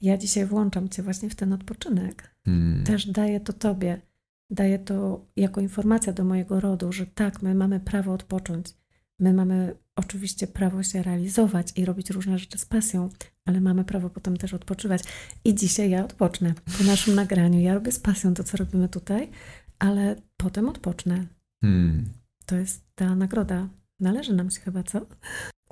[0.02, 2.36] Ja dzisiaj włączam Cię właśnie w ten odpoczynek.
[2.46, 2.84] Hmm.
[2.84, 4.02] Też daję to Tobie.
[4.50, 8.74] Daję to jako informacja do mojego rodu, że tak, my mamy prawo odpocząć.
[9.20, 13.10] My mamy oczywiście prawo się realizować i robić różne rzeczy z pasją,
[13.46, 15.04] ale mamy prawo potem też odpoczywać.
[15.46, 17.60] I dzisiaj ja odpocznę po naszym nagraniu.
[17.60, 19.30] Ja robię z pasją to, co robimy tutaj,
[19.80, 21.26] ale potem odpocznę.
[21.62, 22.10] Hmm.
[22.46, 23.70] To jest ta nagroda.
[24.00, 25.06] Należy nam się chyba, co?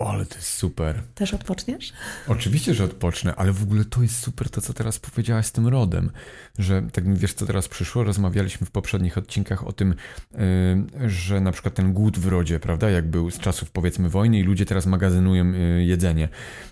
[0.02, 1.04] O, ale to jest super.
[1.16, 1.94] Też odpoczniesz?
[2.28, 5.68] Oczywiście, że odpocznę, ale w ogóle to jest super to, co teraz powiedziałaś z tym
[5.68, 6.12] rodem,
[6.60, 9.96] że tak mi wiesz, co teraz przyszło, rozmawialiśmy w poprzednich odcinkach o tym,
[10.32, 14.40] yy, że na przykład ten głód w rodzie, prawda, jak był z czasów powiedzmy wojny
[14.40, 16.30] i ludzie teraz magazynują yy, jedzenie.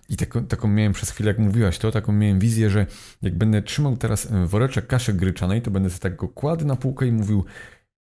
[0.10, 2.86] I taką, taką miałem przez chwilę, jak mówiłaś to, taką miałem wizję, że
[3.22, 6.76] jak będę trzymał teraz y, woreczek kaszy gryczanej, to będę sobie tak go kładł na
[6.76, 7.46] półkę i mówił,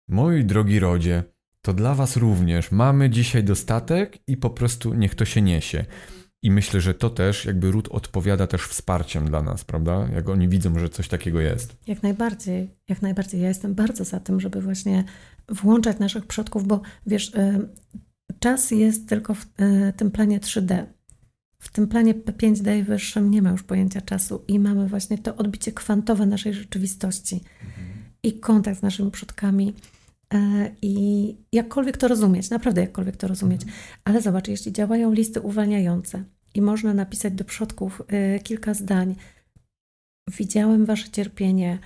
[0.07, 1.23] mój drogi rodzie,
[1.65, 5.85] to dla Was również mamy dzisiaj dostatek i po prostu niech to się niesie.
[6.43, 10.07] I myślę, że to też jakby ród odpowiada też wsparciem dla nas, prawda?
[10.13, 11.75] Jak oni widzą, że coś takiego jest.
[11.87, 13.41] Jak najbardziej, jak najbardziej.
[13.41, 15.03] Ja jestem bardzo za tym, żeby właśnie
[15.49, 17.69] włączać naszych przodków, bo wiesz, y,
[18.39, 20.85] czas jest tylko w y, tym planie 3D.
[21.59, 25.35] W tym planie P5D i wyższym nie ma już pojęcia czasu i mamy właśnie to
[25.35, 27.87] odbicie kwantowe naszej rzeczywistości mhm.
[28.23, 29.73] i kontakt z naszymi przodkami
[30.81, 33.79] I jakkolwiek to rozumieć, naprawdę jakkolwiek to rozumieć, mhm.
[34.03, 36.23] ale zobacz, jeśli działają listy uwalniające
[36.53, 39.15] i można napisać do przodków e, kilka zdań,
[40.37, 41.79] widziałem wasze cierpienie,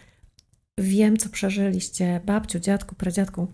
[0.78, 3.48] wiem, co przeżyliście, babciu, dziadku, pradziadku,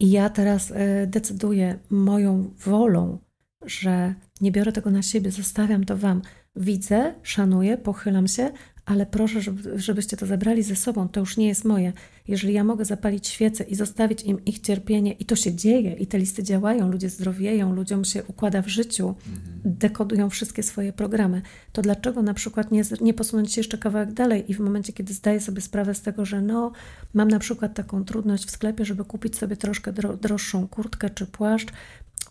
[0.00, 3.18] i ja teraz e, decyduję moją wolą,
[3.66, 6.22] że nie biorę tego na siebie, zostawiam to wam.
[6.56, 8.50] Widzę, szanuję, pochylam się,
[8.90, 11.92] ale proszę, żeby, żebyście to zabrali ze sobą, to już nie jest moje.
[12.28, 16.06] Jeżeli ja mogę zapalić świecę i zostawić im ich cierpienie, i to się dzieje, i
[16.06, 19.60] te listy działają, ludzie zdrowieją, ludziom się układa w życiu, mhm.
[19.64, 24.50] dekodują wszystkie swoje programy, to dlaczego na przykład nie, nie posunąć się jeszcze kawałek dalej
[24.50, 26.72] i w momencie, kiedy zdaję sobie sprawę z tego, że no,
[27.14, 31.72] mam na przykład taką trudność w sklepie, żeby kupić sobie troszkę droższą kurtkę czy płaszcz,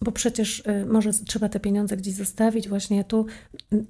[0.02, 3.26] bo przecież y, może trzeba te pieniądze gdzieś zostawić właśnie tu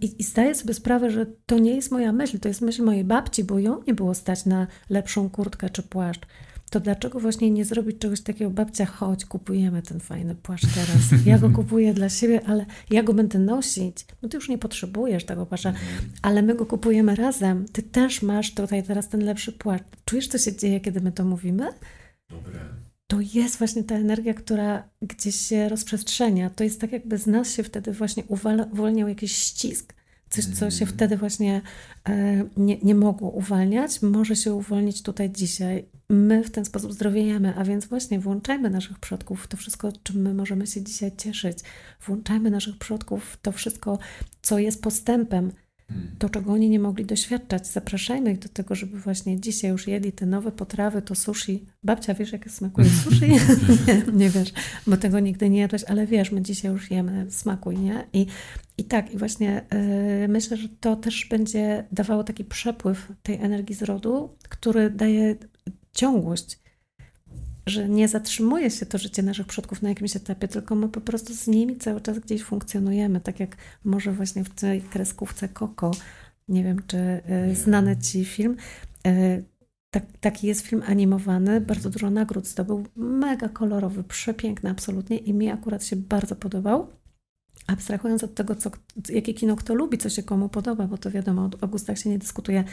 [0.01, 3.03] i, i zdaję sobie sprawę, że to nie jest moja myśl, to jest myśl mojej
[3.03, 6.21] babci, bo ją nie było stać na lepszą kurtkę czy płaszcz.
[6.69, 11.25] To dlaczego właśnie nie zrobić czegoś takiego, babcia, chodź, kupujemy ten fajny płaszcz teraz.
[11.25, 14.05] Ja go kupuję dla siebie, ale ja go będę nosić.
[14.21, 15.73] No ty już nie potrzebujesz tego płaszcza,
[16.21, 17.65] ale my go kupujemy razem.
[17.71, 19.83] Ty też masz tutaj teraz ten lepszy płaszcz.
[20.05, 21.67] Czujesz, co się dzieje, kiedy my to mówimy?
[22.29, 22.59] Dobre
[23.09, 26.49] to jest właśnie ta energia, która gdzieś się rozprzestrzenia.
[26.49, 28.23] To jest tak, jakby z nas się wtedy właśnie
[28.71, 29.93] uwalniał jakiś ścisk.
[30.29, 30.95] Coś, co się mm.
[30.95, 31.61] wtedy właśnie
[32.09, 35.85] e, nie, nie mogło uwalniać, może się uwolnić tutaj dzisiaj.
[36.09, 40.21] My w ten sposób zdrowiejemy, a więc właśnie włączajmy naszych przodków w to wszystko, czym
[40.21, 41.59] my możemy się dzisiaj cieszyć.
[42.05, 43.99] Włączajmy naszych przodków w to wszystko,
[44.41, 45.51] co jest postępem
[46.19, 47.67] to, czego oni nie mogli doświadczać.
[47.67, 51.65] Zapraszajmy ich do tego, żeby właśnie dzisiaj już jedli te nowe potrawy, to sushi.
[51.83, 53.29] Babcia, wiesz, jakie smakuje sushi?
[53.29, 53.39] nie,
[54.13, 54.53] nie wiesz,
[54.87, 58.07] bo tego nigdy nie jadłeś, ale wiesz, my dzisiaj już jemy, smakuj, nie?
[58.13, 58.25] I,
[58.77, 59.61] i tak, i właśnie
[60.21, 65.35] yy, myślę, że to też będzie dawało taki przepływ tej energii z rodu, który daje
[65.93, 66.58] ciągłość.
[67.65, 71.33] Że nie zatrzymuje się to życie naszych przodków na jakimś etapie, tylko my po prostu
[71.33, 75.91] z nimi cały czas gdzieś funkcjonujemy, tak jak może właśnie w tej kreskówce Koko.
[76.47, 76.97] Nie wiem, czy
[77.51, 78.55] y, znany Ci film.
[79.07, 79.43] Y,
[79.91, 85.49] tak, taki jest film animowany, bardzo dużo nagród zdobył, mega kolorowy, przepiękny absolutnie i mi
[85.49, 86.87] akurat się bardzo podobał.
[87.67, 88.71] Abstrahując od tego, co,
[89.09, 92.19] jakie kino kto lubi, co się komu podoba, bo to wiadomo, o gustach się nie
[92.19, 92.63] dyskutuje,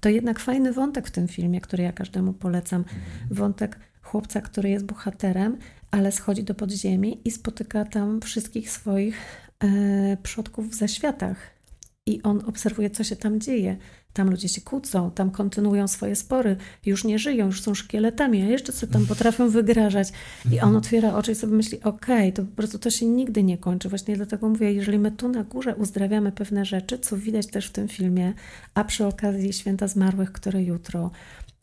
[0.00, 2.80] to jednak fajny wątek w tym filmie, który ja każdemu polecam.
[2.80, 3.00] Mhm.
[3.30, 5.58] Wątek chłopca, który jest bohaterem,
[5.90, 9.16] ale schodzi do podziemi i spotyka tam wszystkich swoich
[9.60, 11.61] e, przodków w zaświatach.
[12.06, 13.76] I on obserwuje, co się tam dzieje.
[14.12, 18.44] Tam ludzie się kłócą, tam kontynuują swoje spory, już nie żyją, już są szkieletami, a
[18.44, 20.08] jeszcze co tam potrafią wygrażać.
[20.52, 23.42] I on otwiera oczy i sobie myśli, okej, okay, to po prostu to się nigdy
[23.42, 23.88] nie kończy.
[23.88, 27.72] Właśnie dlatego mówię, jeżeli my tu na górze uzdrawiamy pewne rzeczy, co widać też w
[27.72, 28.32] tym filmie,
[28.74, 31.10] a przy okazji Święta Zmarłych, które jutro,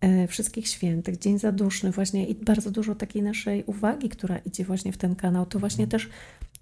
[0.02, 4.94] e, Wszystkich Świętych, Dzień Zaduszny właśnie i bardzo dużo takiej naszej uwagi, która idzie właśnie
[4.94, 6.10] w ten kanał, to właśnie też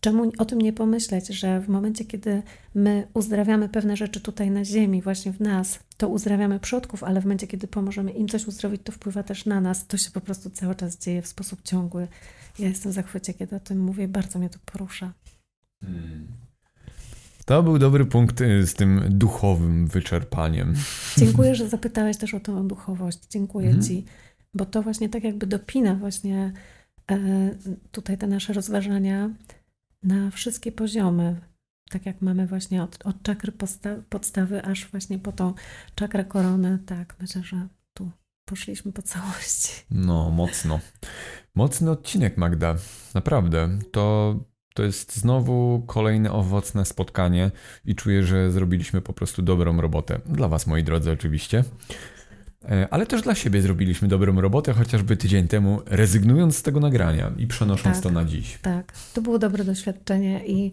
[0.07, 2.41] Czemu o tym nie pomyśleć, że w momencie, kiedy
[2.75, 7.23] my uzdrawiamy pewne rzeczy tutaj na ziemi, właśnie w nas, to uzdrawiamy przodków, ale w
[7.23, 9.87] momencie, kiedy pomożemy im coś uzdrowić, to wpływa też na nas.
[9.87, 12.07] To się po prostu cały czas dzieje w sposób ciągły.
[12.59, 15.13] Ja jestem w zachwycie, kiedy o tym mówię, bardzo mnie to porusza.
[15.83, 16.27] Hmm.
[17.45, 20.73] To był dobry punkt y, z tym duchowym wyczerpaniem.
[21.17, 23.19] Dziękuję, że zapytałeś też o tą duchowość.
[23.29, 23.85] Dziękuję hmm.
[23.85, 24.05] Ci,
[24.53, 26.53] bo to właśnie tak jakby dopina właśnie
[27.11, 27.17] e,
[27.91, 29.29] tutaj te nasze rozważania
[30.03, 31.41] na wszystkie poziomy.
[31.89, 33.51] Tak jak mamy właśnie od, od czakry
[34.09, 35.53] podstawy, aż właśnie po tą
[35.95, 36.79] czakrę koronę.
[36.85, 38.11] Tak, myślę, że tu
[38.45, 39.73] poszliśmy po całości.
[39.91, 40.79] No, mocno.
[41.55, 42.75] Mocny odcinek, Magda.
[43.13, 43.79] Naprawdę.
[43.91, 44.35] To,
[44.73, 47.51] to jest znowu kolejne owocne spotkanie
[47.85, 50.19] i czuję, że zrobiliśmy po prostu dobrą robotę.
[50.25, 51.63] Dla Was, moi drodzy, oczywiście.
[52.69, 57.31] E, ale też dla siebie zrobiliśmy dobrą robotę, chociażby tydzień temu, rezygnując z tego nagrania
[57.37, 58.59] i przenosząc tak, to na dziś.
[58.61, 60.71] Tak, to było dobre doświadczenie i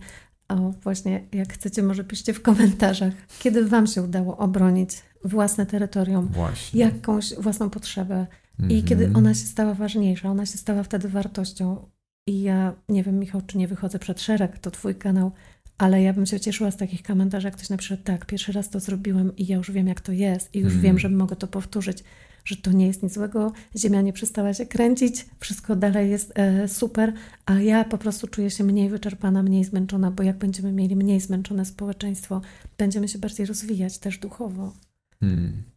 [0.49, 4.91] o, właśnie, jak chcecie, może piszcie w komentarzach, kiedy Wam się udało obronić
[5.25, 6.81] własne terytorium, właśnie.
[6.81, 8.27] jakąś własną potrzebę
[8.59, 8.83] i mhm.
[8.83, 11.89] kiedy ona się stała ważniejsza, ona się stała wtedy wartością.
[12.27, 15.33] I ja nie wiem, Michał, czy nie wychodzę przed szereg, to Twój kanał,
[15.79, 18.81] ale ja bym się cieszyła z takich komentarzy, jak ktoś napisze, tak, pierwszy raz to
[18.81, 20.83] zrobiłem i ja już wiem, jak to jest i już mm.
[20.83, 22.05] wiem, że mogę to powtórzyć,
[22.45, 26.69] że to nie jest nic złego, ziemia nie przestała się kręcić, wszystko dalej jest e,
[26.69, 27.13] super,
[27.47, 31.21] a ja po prostu czuję się mniej wyczerpana, mniej zmęczona, bo jak będziemy mieli mniej
[31.21, 32.41] zmęczone społeczeństwo,
[32.79, 34.73] będziemy się bardziej rozwijać też duchowo.
[35.21, 35.74] Hmm.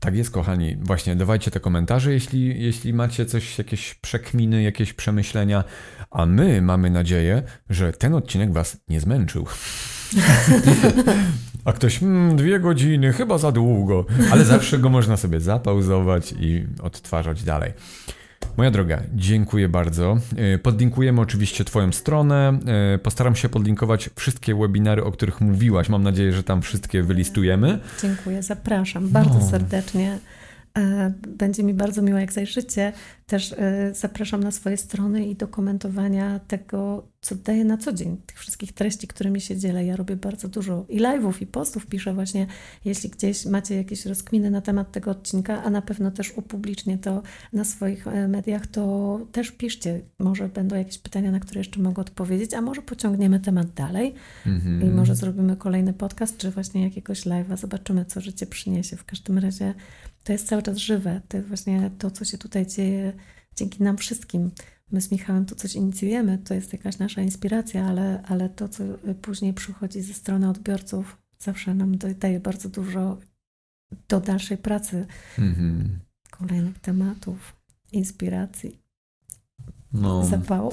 [0.00, 0.76] Tak jest, kochani.
[0.80, 5.64] Właśnie dawajcie te komentarze, jeśli, jeśli macie coś, jakieś przekminy, jakieś przemyślenia,
[6.10, 9.46] a my mamy nadzieję, że ten odcinek Was nie zmęczył.
[11.64, 16.66] a ktoś, hmm, dwie godziny, chyba za długo, ale zawsze go można sobie zapauzować i
[16.82, 17.72] odtwarzać dalej.
[18.56, 20.18] Moja droga, dziękuję bardzo.
[20.36, 22.58] E, podlinkujemy oczywiście Twoją stronę.
[22.94, 25.88] E, postaram się podlinkować wszystkie webinary, o których mówiłaś.
[25.88, 27.78] Mam nadzieję, że tam wszystkie wylistujemy.
[28.02, 29.50] Dziękuję, zapraszam bardzo no.
[29.50, 30.18] serdecznie.
[30.78, 32.92] E, będzie mi bardzo miło, jak zajrzycie.
[33.26, 38.16] Też e, zapraszam na swoje strony i do komentowania tego, co daję na co dzień,
[38.26, 39.84] tych wszystkich treści, którymi się dzielę.
[39.84, 42.46] Ja robię bardzo dużo i live'ów, i postów piszę właśnie.
[42.84, 47.22] Jeśli gdzieś macie jakieś rozkminy na temat tego odcinka, a na pewno też upublicznię to
[47.52, 50.00] na swoich e, mediach, to też piszcie.
[50.18, 54.14] Może będą jakieś pytania, na które jeszcze mogę odpowiedzieć, a może pociągniemy temat dalej
[54.46, 54.86] mm-hmm.
[54.86, 57.56] i może zrobimy kolejny podcast, czy właśnie jakiegoś live'a.
[57.56, 58.96] Zobaczymy, co życie przyniesie.
[58.96, 59.74] W każdym razie
[60.24, 61.20] to jest cały czas żywe.
[61.28, 63.12] To jest właśnie to, co się tutaj dzieje
[63.56, 64.50] dzięki nam wszystkim.
[64.92, 68.84] My z Michałem tu coś inicjujemy, to jest jakaś nasza inspiracja, ale, ale to, co
[69.22, 73.18] później przychodzi ze strony odbiorców, zawsze nam daje bardzo dużo
[74.08, 75.06] do dalszej pracy,
[75.38, 75.84] mm-hmm.
[76.30, 77.56] kolejnych tematów,
[77.92, 78.78] inspiracji,
[79.92, 80.24] no.
[80.26, 80.72] zapału.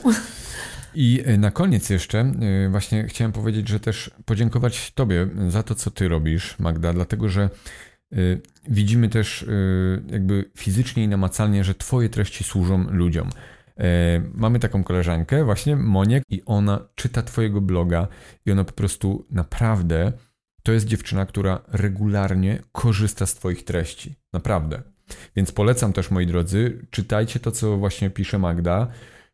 [0.96, 5.76] I e, na koniec jeszcze e, właśnie chciałem powiedzieć, że też podziękować Tobie za to,
[5.76, 7.91] co Ty robisz, Magda, dlatego że Y,
[8.68, 13.30] widzimy też y, jakby fizycznie i namacalnie, że Twoje treści służą ludziom.
[13.30, 13.84] Y,
[14.34, 18.07] mamy taką koleżankę, właśnie Monię, i ona czyta Twojego bloga,
[18.45, 20.12] i ona po prostu naprawdę
[20.64, 24.16] to jest dziewczyna, która regularnie korzysta z Twoich treści.
[24.34, 24.82] Naprawdę.
[25.36, 28.88] Więc polecam też, moi drodzy, czytajcie to, co właśnie pisze Magda,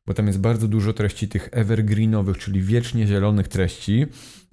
[0.05, 4.05] bo tam jest bardzo dużo treści tych evergreenowych, czyli wiecznie zielonych treści,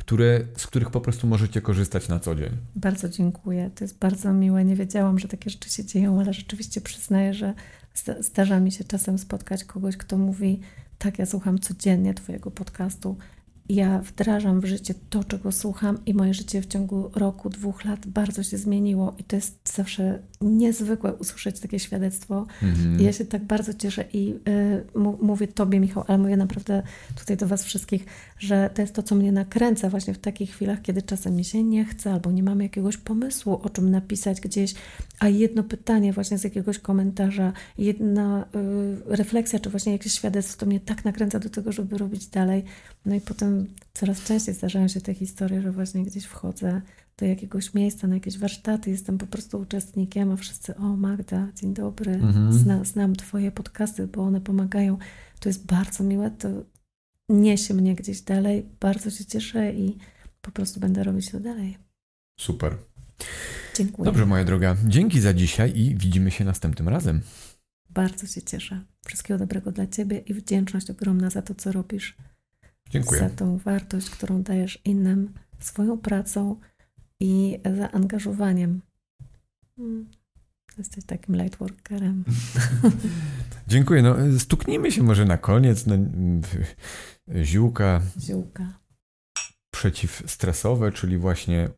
[0.04, 2.50] które, z których po prostu możecie korzystać na co dzień.
[2.76, 3.70] Bardzo dziękuję.
[3.74, 4.64] To jest bardzo miłe.
[4.64, 7.54] Nie wiedziałam, że takie rzeczy się dzieją, ale rzeczywiście przyznaję, że
[8.20, 10.60] zdarza mi się czasem spotkać kogoś, kto mówi:
[10.98, 13.16] Tak, ja słucham codziennie Twojego podcastu
[13.68, 18.06] ja wdrażam w życie to, czego słucham, i moje życie w ciągu roku, dwóch lat
[18.06, 19.14] bardzo się zmieniło.
[19.18, 22.46] I to jest zawsze niezwykłe usłyszeć takie świadectwo.
[22.62, 23.00] Mhm.
[23.00, 24.84] Ja się tak bardzo cieszę i y,
[25.22, 26.82] mówię Tobie, Michał, ale mówię naprawdę
[27.16, 28.06] tutaj do Was wszystkich,
[28.38, 31.62] że to jest to, co mnie nakręca właśnie w takich chwilach, kiedy czasem mi się
[31.62, 34.74] nie chce, albo nie mamy jakiegoś pomysłu, o czym napisać gdzieś,
[35.18, 40.66] a jedno pytanie właśnie z jakiegoś komentarza, jedna y, refleksja, czy właśnie jakieś świadectwo, to
[40.66, 42.64] mnie tak nakręca do tego, żeby robić dalej.
[43.06, 46.82] No i potem coraz częściej zdarzają się te historie, że właśnie gdzieś wchodzę
[47.16, 51.74] do jakiegoś miejsca, na jakieś warsztaty, jestem po prostu uczestnikiem, a wszyscy, o Magda, dzień
[51.74, 52.52] dobry, mhm.
[52.52, 54.98] Zna, znam Twoje podcasty, bo one pomagają.
[55.40, 56.48] To jest bardzo miłe, to
[57.28, 59.98] niesie mnie gdzieś dalej, bardzo się cieszę i
[60.40, 61.78] po prostu będę robić to dalej.
[62.40, 62.76] Super.
[63.76, 64.04] Dziękuję.
[64.04, 64.76] Dobrze, moja droga.
[64.86, 67.20] Dzięki za dzisiaj i widzimy się następnym razem.
[67.90, 68.80] Bardzo się cieszę.
[69.06, 72.16] Wszystkiego dobrego dla Ciebie i wdzięczność ogromna za to, co robisz.
[72.90, 73.20] Dziękuję.
[73.20, 76.56] Za tą wartość, którą dajesz innym swoją pracą
[77.20, 78.80] i zaangażowaniem.
[79.76, 80.10] Hmm.
[80.78, 82.24] Jesteś takim lightworkerem.
[83.68, 84.02] Dziękuję.
[84.02, 85.86] No, stuknijmy się może na koniec.
[85.86, 85.96] No,
[87.42, 88.00] ziółka.
[88.20, 88.66] Ziółka.
[89.70, 91.70] Przeciwstresowe, czyli właśnie y,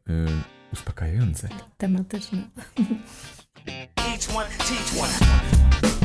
[0.72, 1.48] uspokajające.
[1.76, 2.42] Tematyczne.
[3.96, 5.95] Each one, teach one.